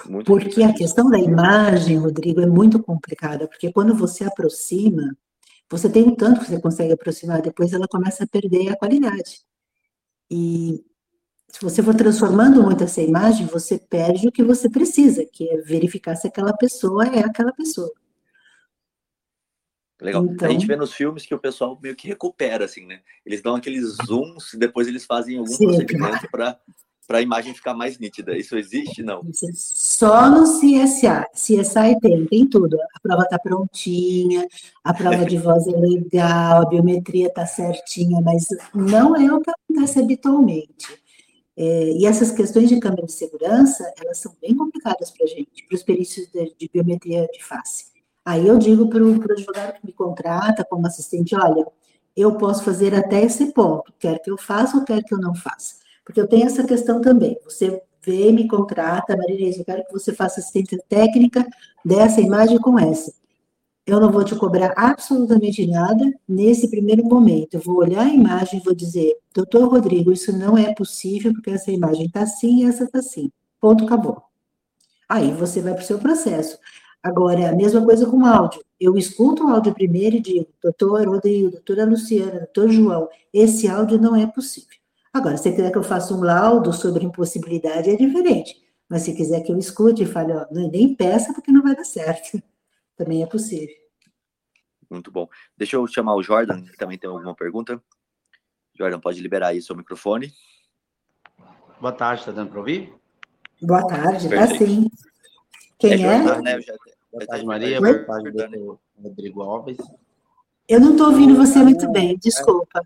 [0.05, 5.15] Muito porque a questão da imagem, Rodrigo, é muito complicada, porque quando você aproxima,
[5.69, 9.41] você tem um tanto que você consegue aproximar, depois ela começa a perder a qualidade.
[10.29, 10.83] E
[11.47, 15.57] se você for transformando muito essa imagem, você perde o que você precisa, que é
[15.61, 17.91] verificar se aquela pessoa é aquela pessoa.
[20.01, 20.25] Legal.
[20.25, 23.01] Então, a gente vê nos filmes que o pessoal meio que recupera, assim, né?
[23.25, 26.59] Eles dão aqueles zooms e depois eles fazem algum sim, procedimento para
[27.07, 28.35] para a imagem ficar mais nítida.
[28.37, 29.03] Isso existe?
[29.03, 29.21] Não.
[29.53, 31.27] Só no CSA.
[31.33, 32.77] CSI tem, tem tudo.
[32.95, 34.47] A prova está prontinha,
[34.83, 39.51] a prova de voz é legal, a biometria está certinha, mas não é o que
[39.51, 41.03] acontece habitualmente.
[41.55, 45.65] É, e essas questões de câmera de segurança, elas são bem complicadas para a gente,
[45.67, 47.85] para os perícios de, de, biometria de face.
[48.25, 51.67] Aí eu digo para o advogado que me contrata como assistente, olha,
[52.15, 55.35] eu posso fazer até esse ponto, quer que eu faça ou quer que eu não
[55.35, 55.82] faça.
[56.05, 57.37] Porque eu tenho essa questão também.
[57.43, 61.45] Você vê, me contrata, Marinês, eu quero que você faça assistência técnica
[61.85, 63.13] dessa imagem com essa
[63.85, 67.55] eu não vou te cobrar absolutamente nada nesse primeiro momento.
[67.55, 71.51] Eu vou olhar a imagem e vou dizer, doutor Rodrigo, isso não é possível, porque
[71.51, 73.29] essa imagem está assim e essa está assim.
[73.59, 74.23] Ponto, acabou.
[75.07, 76.57] Aí você vai para o seu processo.
[77.01, 78.63] Agora, a mesma coisa com o áudio.
[78.79, 83.99] Eu escuto o áudio primeiro e digo, doutor Rodrigo, doutora Luciana, doutor João, esse áudio
[83.99, 84.77] não é possível.
[85.13, 88.59] Agora, se você quiser que eu faça um laudo sobre impossibilidade, é diferente.
[88.89, 91.85] Mas se quiser que eu escute e fale, ó, nem peça, porque não vai dar
[91.85, 92.41] certo
[92.97, 93.75] também é possível.
[94.89, 95.27] Muito bom.
[95.55, 97.81] Deixa eu chamar o Jordan, que também tem alguma pergunta.
[98.75, 100.33] Jordan, pode liberar aí seu microfone.
[101.79, 102.93] Boa tarde, está dando para ouvir?
[103.61, 104.89] Boa tarde, está sim.
[105.77, 105.97] Quem é?
[105.97, 106.61] Jordan, né?
[106.61, 106.73] Já,
[107.11, 107.79] Boa tarde, Maria.
[107.79, 108.05] Oi?
[108.05, 108.57] Boa tarde,
[109.01, 109.77] Rodrigo Alves.
[110.67, 112.81] Eu não estou ouvindo você muito bem, desculpa.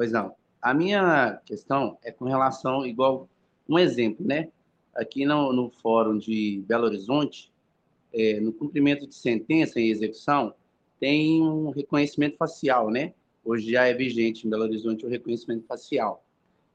[0.00, 0.34] Pois não.
[0.62, 3.28] A minha questão é com relação, igual
[3.68, 4.48] um exemplo, né?
[4.94, 7.52] Aqui no, no fórum de Belo Horizonte,
[8.10, 10.54] é, no cumprimento de sentença em execução,
[10.98, 13.12] tem um reconhecimento facial, né?
[13.44, 16.24] Hoje já é vigente em Belo Horizonte o reconhecimento facial.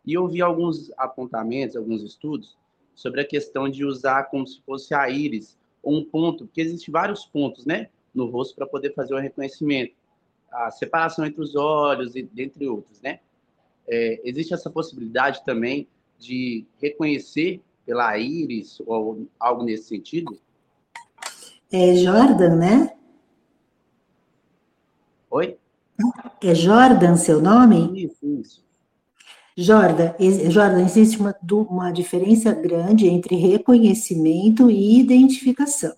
[0.06, 2.56] E eu vi alguns apontamentos, alguns estudos,
[2.94, 6.92] sobre a questão de usar como se fosse a íris, ou um ponto, porque existem
[6.92, 7.90] vários pontos, né?
[8.14, 9.96] No rosto para poder fazer o reconhecimento.
[10.56, 13.20] A separação entre os olhos, e dentre outros, né?
[13.88, 15.88] É, existe essa possibilidade também
[16.18, 20.40] de reconhecer pela íris ou algo nesse sentido?
[21.72, 22.96] É Jordan, né?
[25.30, 25.58] Oi?
[26.42, 28.06] É Jordan seu nome?
[28.06, 28.66] Isso, isso.
[29.58, 30.14] Jordan,
[30.50, 31.36] Jordan, existe uma,
[31.70, 35.96] uma diferença grande entre reconhecimento e identificação.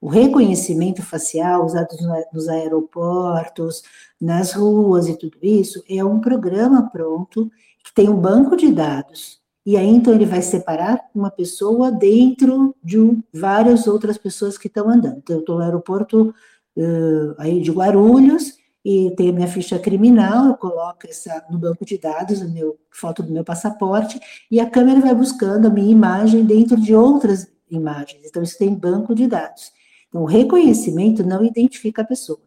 [0.00, 1.96] O reconhecimento facial usado
[2.32, 3.82] nos aeroportos,
[4.20, 7.50] nas ruas e tudo isso, é um programa pronto
[7.82, 12.76] que tem um banco de dados e aí, então, ele vai separar uma pessoa dentro
[12.84, 15.18] de um, várias outras pessoas que estão andando.
[15.18, 16.34] Então, eu estou no aeroporto
[16.76, 21.86] uh, aí de Guarulhos e tenho a minha ficha criminal, eu coloco essa no banco
[21.86, 24.20] de dados, a meu, foto do meu passaporte,
[24.50, 28.20] e a câmera vai buscando a minha imagem dentro de outras imagens.
[28.26, 29.72] Então, isso tem banco de dados.
[30.14, 32.40] O reconhecimento não identifica a pessoa.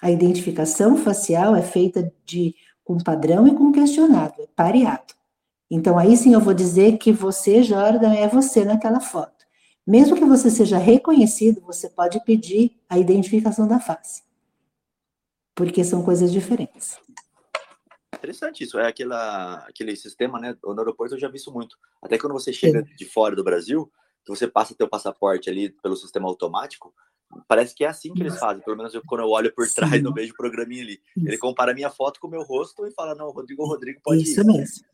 [0.00, 5.12] A identificação facial é feita de com padrão e com questionário, é pareado.
[5.68, 9.44] Então, aí sim eu vou dizer que você, Jordan, é você naquela foto.
[9.84, 14.22] Mesmo que você seja reconhecido, você pode pedir a identificação da face.
[15.56, 16.98] Porque são coisas diferentes.
[18.14, 18.78] Interessante isso.
[18.78, 20.56] É aquela, aquele sistema, né?
[20.62, 21.76] No aeroporto eu já vi isso muito.
[22.00, 22.94] Até quando você chega sim.
[22.94, 23.90] de fora do Brasil,
[24.24, 26.94] que você passa teu passaporte ali pelo sistema automático,
[27.48, 28.62] parece que é assim que eles fazem.
[28.62, 30.02] Pelo menos eu, quando eu olho por trás, Sim.
[30.02, 31.00] no vejo o programinha ali.
[31.16, 31.28] Isso.
[31.28, 34.40] Ele compara minha foto com o meu rosto e fala, não, Rodrigo, Rodrigo pode Isso
[34.40, 34.46] ir.
[34.46, 34.92] mesmo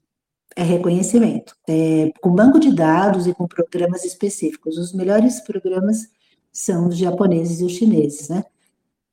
[0.57, 4.77] é reconhecimento, é, com banco de dados e com programas específicos.
[4.77, 6.09] Os melhores programas
[6.53, 8.45] são os japoneses e os chineses, né?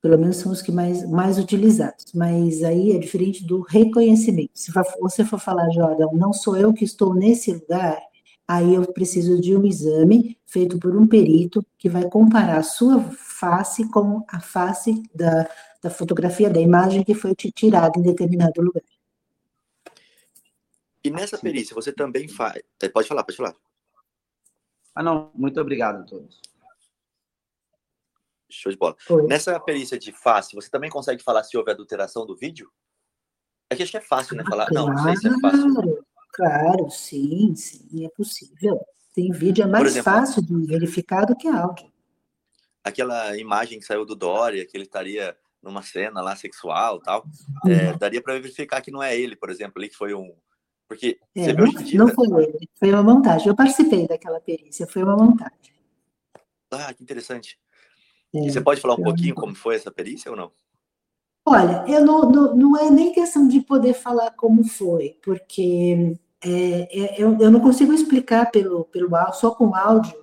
[0.01, 2.05] Pelo menos são os que mais, mais utilizados.
[2.13, 4.51] Mas aí é diferente do reconhecimento.
[4.53, 7.99] Se você for falar, Jordan, não sou eu que estou nesse lugar,
[8.47, 13.01] aí eu preciso de um exame feito por um perito que vai comparar a sua
[13.01, 15.49] face com a face da,
[15.81, 18.83] da fotografia, da imagem que foi tirada em determinado lugar.
[21.03, 22.63] E nessa perícia, você também faz.
[22.81, 23.55] É, pode falar, pode falar.
[24.95, 25.29] Ah, não.
[25.35, 26.41] Muito obrigado a todos.
[28.49, 28.95] Show de bola.
[29.09, 29.27] Oi.
[29.27, 32.71] Nessa perícia de face, você também consegue falar se houve adulteração do vídeo?
[33.69, 34.43] É que acho que é fácil, né?
[34.49, 34.67] Falar.
[34.67, 36.05] Claro, não, não sei se é fácil.
[36.35, 38.77] Claro, sim, sim, é possível.
[39.13, 41.89] Tem vídeo, é mais exemplo, fácil de verificar do que áudio.
[42.83, 45.33] Aquela imagem que saiu do Dória, que ele estaria
[45.63, 47.25] numa cena lá sexual tal,
[47.63, 47.71] uhum.
[47.71, 50.35] é, daria para verificar que não é ele, por exemplo, ali que foi um.
[50.89, 53.47] Porque é, não, não foi ele, foi uma montagem.
[53.47, 55.73] Eu participei daquela perícia, foi uma montagem.
[56.69, 57.57] Ah, que interessante.
[58.33, 60.51] É, você pode falar um pouquinho como foi essa perícia ou não?
[61.45, 66.87] Olha, eu não, não, não é nem questão de poder falar como foi, porque é,
[66.91, 70.15] é, eu, eu não consigo explicar pelo, pelo só com áudio,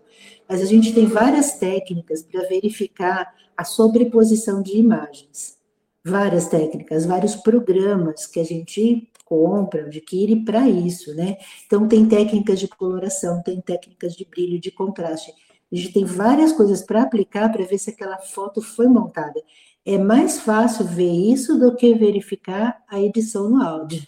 [0.49, 5.57] mas a gente tem várias técnicas para verificar a sobreposição de imagens.
[6.05, 11.39] Várias técnicas, vários programas que a gente compra, adquire para isso, né?
[11.67, 15.33] Então, tem técnicas de coloração, tem técnicas de brilho, de contraste.
[15.73, 19.43] A gente tem várias coisas para aplicar para ver se aquela foto foi montada.
[19.85, 24.03] É mais fácil ver isso do que verificar a edição no áudio.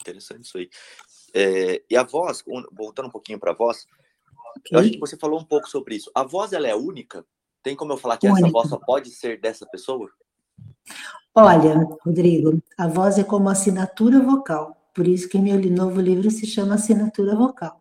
[0.00, 0.68] Interessante isso aí.
[1.34, 3.86] É, e a voz, voltando um pouquinho para a voz,
[4.58, 4.76] okay.
[4.76, 6.10] eu acho que você falou um pouco sobre isso.
[6.14, 7.24] A voz, ela é única?
[7.62, 8.46] Tem como eu falar que única.
[8.46, 10.10] essa voz só pode ser dessa pessoa?
[11.34, 11.74] Olha,
[12.04, 14.76] Rodrigo, a voz é como assinatura vocal.
[14.94, 17.80] Por isso que meu novo livro se chama Assinatura Vocal.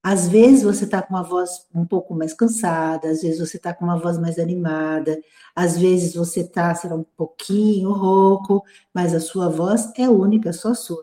[0.00, 3.74] Às vezes você está com uma voz um pouco mais cansada, às vezes você está
[3.74, 5.20] com uma voz mais animada,
[5.54, 8.62] às vezes você está, sei lá, um pouquinho rouco,
[8.94, 11.02] mas a sua voz é única, só sua.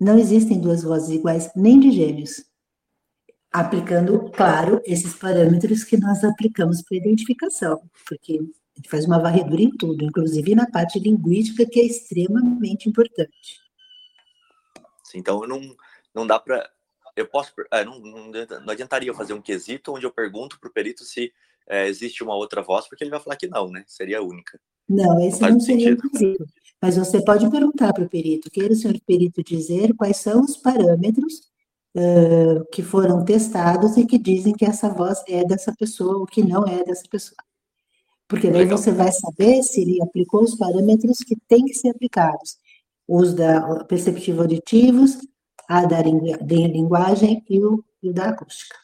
[0.00, 2.44] Não existem duas vozes iguais, nem de gêmeos.
[3.52, 9.60] Aplicando, claro, esses parâmetros que nós aplicamos para identificação, porque a gente faz uma varredura
[9.60, 13.60] em tudo, inclusive na parte linguística, que é extremamente importante.
[15.14, 15.60] Então, não,
[16.14, 16.70] não dá para
[17.16, 17.52] eu posso.
[17.70, 21.04] É, não, não, não, adiantaria eu fazer um quesito onde eu pergunto para o perito
[21.04, 21.32] se
[21.66, 23.84] é, existe uma outra voz, porque ele vai falar que não, né?
[23.86, 24.60] Seria única.
[24.90, 26.44] Não, esse não, não seria quesito.
[26.82, 30.56] Mas você pode perguntar para o perito, queira o senhor perito dizer quais são os
[30.56, 31.34] parâmetros
[31.94, 36.42] uh, que foram testados e que dizem que essa voz é dessa pessoa ou que
[36.42, 37.36] não é dessa pessoa.
[38.26, 38.78] Porque daí Legal.
[38.78, 42.56] você vai saber se ele aplicou os parâmetros que têm que ser aplicados.
[43.06, 45.18] Os da perceptivo auditivos,
[45.68, 48.76] a da, linguagem e o, e o da acústica.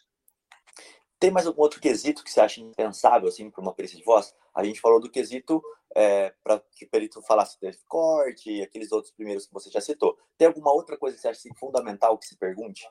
[1.18, 4.34] Tem mais algum outro quesito que você acha impensável, assim, para uma perícia de voz?
[4.54, 5.62] A gente falou do quesito
[5.94, 9.80] é, para que o perito falasse de corte e aqueles outros primeiros que você já
[9.80, 10.18] citou.
[10.36, 12.86] Tem alguma outra coisa que você acha assim, fundamental que se pergunte?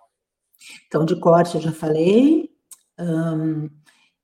[0.88, 2.50] Então, de corte eu já falei.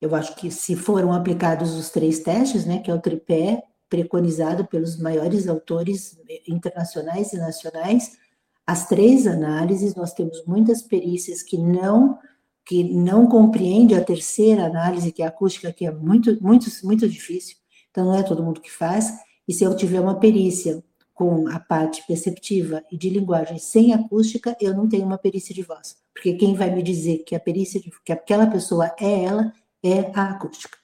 [0.01, 4.65] eu acho que se foram aplicados os três testes, né, que é o tripé preconizado
[4.65, 8.17] pelos maiores autores internacionais e nacionais,
[8.65, 12.17] as três análises, nós temos muitas perícias que não
[12.65, 17.07] que não compreende a terceira análise, que é a acústica, que é muito, muito, muito
[17.07, 17.57] difícil,
[17.89, 19.11] então não é todo mundo que faz,
[19.47, 20.83] e se eu tiver uma perícia
[21.13, 25.61] com a parte perceptiva e de linguagem sem acústica, eu não tenho uma perícia de
[25.61, 29.53] voz, porque quem vai me dizer que a perícia, de, que aquela pessoa é ela,
[29.83, 30.77] é a acústica,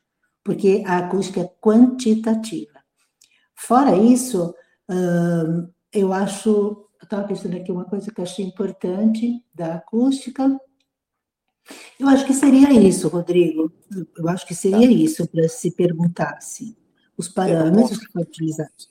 [0.43, 2.79] porque a acústica é quantitativa.
[3.55, 4.53] Fora isso,
[4.89, 10.59] hum, eu acho eu estava pensando aqui uma coisa que eu achei importante da acústica.
[11.99, 13.71] Eu acho que seria isso, Rodrigo.
[14.17, 14.93] Eu acho que seria tá.
[14.93, 16.75] isso para se perguntar, assim,
[17.17, 18.89] os parâmetros que foram utilizados.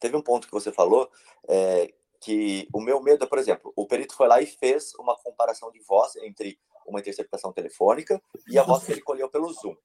[0.00, 1.10] Teve um ponto que você falou
[1.48, 5.16] é, que o meu medo é, por exemplo, o perito foi lá e fez uma
[5.16, 9.76] comparação de voz entre uma interceptação telefônica e a voz que ele colheu pelo Zoom.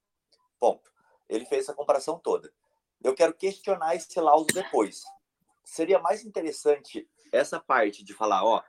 [0.59, 0.91] Ponto.
[1.27, 2.51] Ele fez essa comparação toda.
[3.03, 5.03] Eu quero questionar esse laudo depois.
[5.63, 8.61] Seria mais interessante essa parte de falar, ó,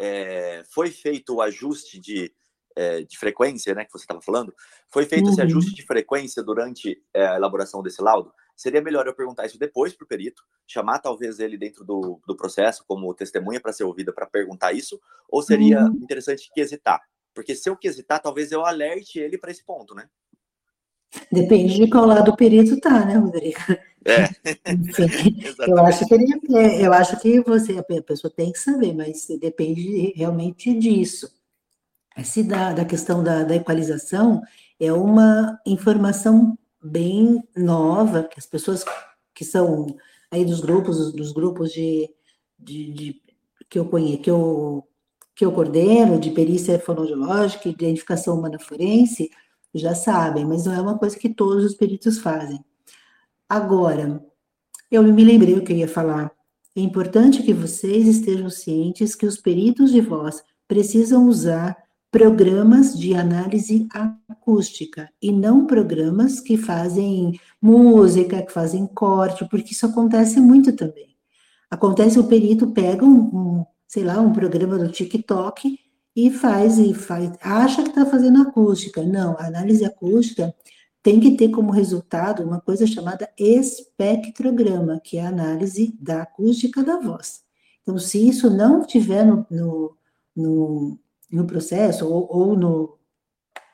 [0.00, 2.34] é, foi feito o ajuste de,
[2.80, 4.54] é, de frequência, né, que você estava falando,
[4.88, 5.32] foi feito uhum.
[5.32, 8.32] esse ajuste de frequência durante é, a elaboração desse laudo?
[8.56, 12.34] Seria melhor eu perguntar isso depois para o perito, chamar talvez ele dentro do, do
[12.34, 15.98] processo como testemunha para ser ouvida para perguntar isso, ou seria uhum.
[16.02, 17.00] interessante quesitar?
[17.34, 20.08] Porque se eu quesitar, talvez eu alerte ele para esse ponto, né?
[21.30, 23.58] Depende de qual lado o perito está, né, Rodrigo?
[24.06, 24.24] É.
[24.72, 26.24] Enfim, eu acho que ele,
[26.56, 31.39] é, eu acho que você, a pessoa tem que saber, mas depende realmente disso.
[32.24, 34.42] Se da, da questão da, da equalização
[34.78, 38.84] é uma informação bem nova, que as pessoas
[39.34, 39.86] que são
[40.30, 42.10] aí dos grupos, dos grupos de,
[42.58, 43.22] de, de
[43.68, 44.88] que eu conheço, que eu,
[45.34, 49.30] que eu coordeno, de perícia fonoaudiológica e identificação humana forense,
[49.74, 52.62] já sabem, mas não é uma coisa que todos os peritos fazem.
[53.48, 54.22] Agora,
[54.90, 56.32] eu me lembrei o que eu ia falar.
[56.74, 61.76] É importante que vocês estejam cientes que os peritos de voz precisam usar
[62.10, 63.86] programas de análise
[64.28, 71.16] acústica e não programas que fazem música, que fazem corte, porque isso acontece muito também.
[71.70, 75.78] Acontece o perito pega um, um sei lá, um programa do TikTok
[76.16, 79.02] e faz e faz, acha que está fazendo acústica.
[79.02, 80.54] Não, a análise acústica
[81.02, 86.82] tem que ter como resultado uma coisa chamada espectrograma, que é a análise da acústica
[86.82, 87.42] da voz.
[87.82, 89.96] Então, se isso não tiver no, no,
[90.36, 90.98] no,
[91.30, 92.98] no processo ou, ou no,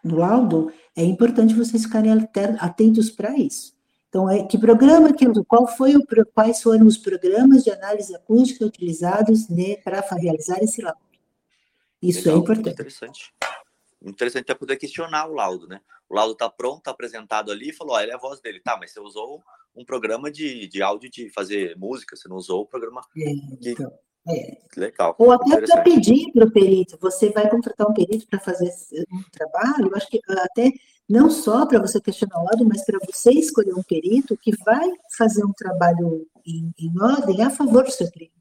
[0.05, 2.13] no laudo, é importante vocês ficarem
[2.59, 3.77] atentos para isso.
[4.09, 6.03] Então, é, que programa que qual foi o
[6.33, 11.01] quais foram os programas de análise acústica utilizados né, para realizar esse laudo?
[12.01, 12.75] Isso é Legal, é importante.
[12.75, 13.35] Interessante.
[14.03, 15.81] Interessante até poder questionar o laudo, né?
[16.09, 18.61] O laudo está pronto, está apresentado ali, falou, ó, ele é a voz dele.
[18.61, 19.43] Tá, mas você usou
[19.75, 23.75] um programa de, de áudio de fazer música, você não usou o programa é, que...
[24.29, 24.59] É.
[24.77, 25.15] Legal.
[25.19, 28.71] Ou até para pedir para o perito, você vai contratar um perito para fazer
[29.13, 30.71] um trabalho, eu acho que até
[31.09, 34.91] não só para você questionar o laudo, mas para você escolher um perito que vai
[35.17, 38.37] fazer um trabalho em, em ordem a favor do seu cliente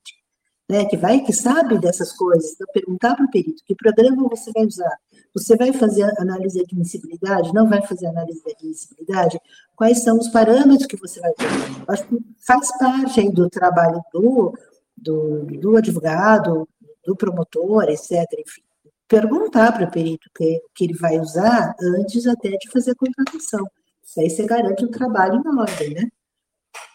[0.69, 4.51] né, que vai, que sabe dessas coisas, então perguntar para o perito que programa você
[4.51, 4.97] vai usar.
[5.33, 7.53] Você vai fazer análise de admissibilidade?
[7.53, 9.39] Não vai fazer análise de admissibilidade?
[9.75, 11.45] Quais são os parâmetros que você vai ter?
[11.87, 14.57] Acho que faz parte aí do trabalho do,
[14.97, 16.67] do, do advogado,
[17.05, 18.25] do promotor, etc.
[18.39, 18.61] Enfim,
[19.07, 23.65] perguntar para o perito que, que ele vai usar antes até de fazer a contratação.
[24.03, 26.09] Isso aí você garante um trabalho em ordem, né?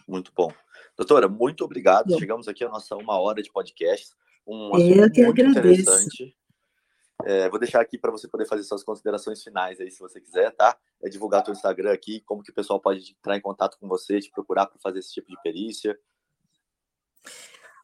[0.07, 0.51] Muito bom.
[0.97, 2.07] Doutora, muito obrigado.
[2.07, 2.19] Bom.
[2.19, 4.11] Chegamos aqui a nossa uma hora de podcast.
[4.45, 5.81] Um Eu que muito agradeço.
[5.81, 6.35] interessante.
[7.23, 10.51] É, vou deixar aqui para você poder fazer suas considerações finais aí, se você quiser,
[10.51, 10.75] tá?
[11.01, 14.19] É divulgar teu Instagram aqui, como que o pessoal pode entrar em contato com você,
[14.19, 15.97] te procurar para fazer esse tipo de perícia.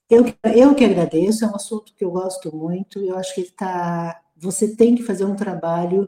[0.10, 4.22] Eu, eu que agradeço, é um assunto que eu gosto muito, eu acho que tá,
[4.36, 6.08] você tem que fazer um trabalho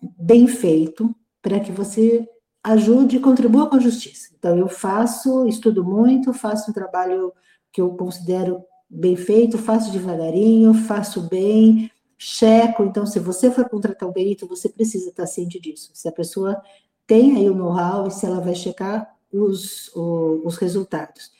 [0.00, 2.28] bem feito para que você
[2.62, 4.28] ajude e contribua com a justiça.
[4.38, 7.32] Então, eu faço, estudo muito, faço um trabalho
[7.72, 12.84] que eu considero bem feito, faço devagarinho, faço bem, checo.
[12.84, 15.90] Então, se você for contratar um perito, você precisa estar ciente disso.
[15.94, 16.60] Se a pessoa
[17.06, 21.30] tem aí o know-how e se ela vai checar os, os, os resultados.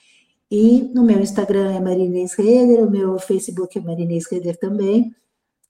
[0.51, 5.15] E no meu Instagram é Marinês Reder, o meu Facebook é Marinês Reder também.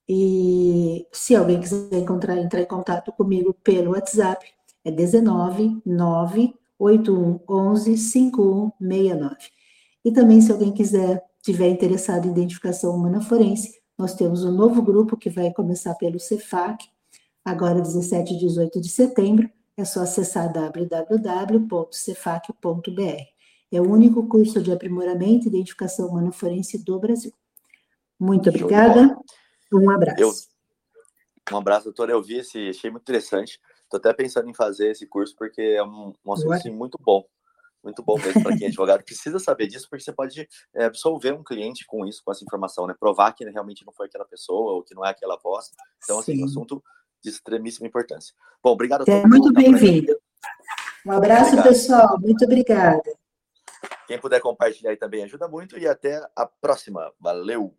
[0.09, 4.47] E se alguém quiser encontrar, entrar em contato comigo pelo WhatsApp,
[4.85, 9.37] é 19 981 11 5169.
[10.05, 14.81] E também, se alguém quiser, tiver interessado em identificação humana forense, nós temos um novo
[14.81, 16.87] grupo que vai começar pelo Cefac,
[17.45, 19.51] agora 17 e 18 de setembro.
[19.77, 23.38] É só acessar www.cefac.br.
[23.71, 27.33] É o único curso de aprimoramento e identificação humana forense do Brasil.
[28.19, 29.17] Muito obrigada.
[29.73, 30.21] Um abraço.
[30.21, 30.33] Eu,
[31.53, 32.13] um abraço, doutora.
[32.13, 33.61] Eu vi esse, achei muito interessante.
[33.85, 37.25] Estou até pensando em fazer esse curso porque é um, um assunto assim, muito bom.
[37.83, 39.05] Muito bom mesmo para quem é advogado.
[39.05, 42.87] Precisa saber disso porque você pode é, absolver um cliente com isso, com essa informação,
[42.87, 42.95] né?
[42.99, 45.71] Provar que realmente não foi aquela pessoa ou que não é aquela voz.
[46.03, 46.33] Então, Sim.
[46.33, 46.83] assim, um assunto
[47.23, 48.35] de extremíssima importância.
[48.63, 49.25] Bom, obrigado a todos.
[49.25, 50.17] É muito bem-vindo.
[51.07, 51.69] Um abraço, obrigado.
[51.69, 52.21] pessoal.
[52.21, 53.19] Muito obrigada.
[54.09, 57.13] Quem puder compartilhar aí também ajuda muito e até a próxima.
[57.21, 57.77] Valeu!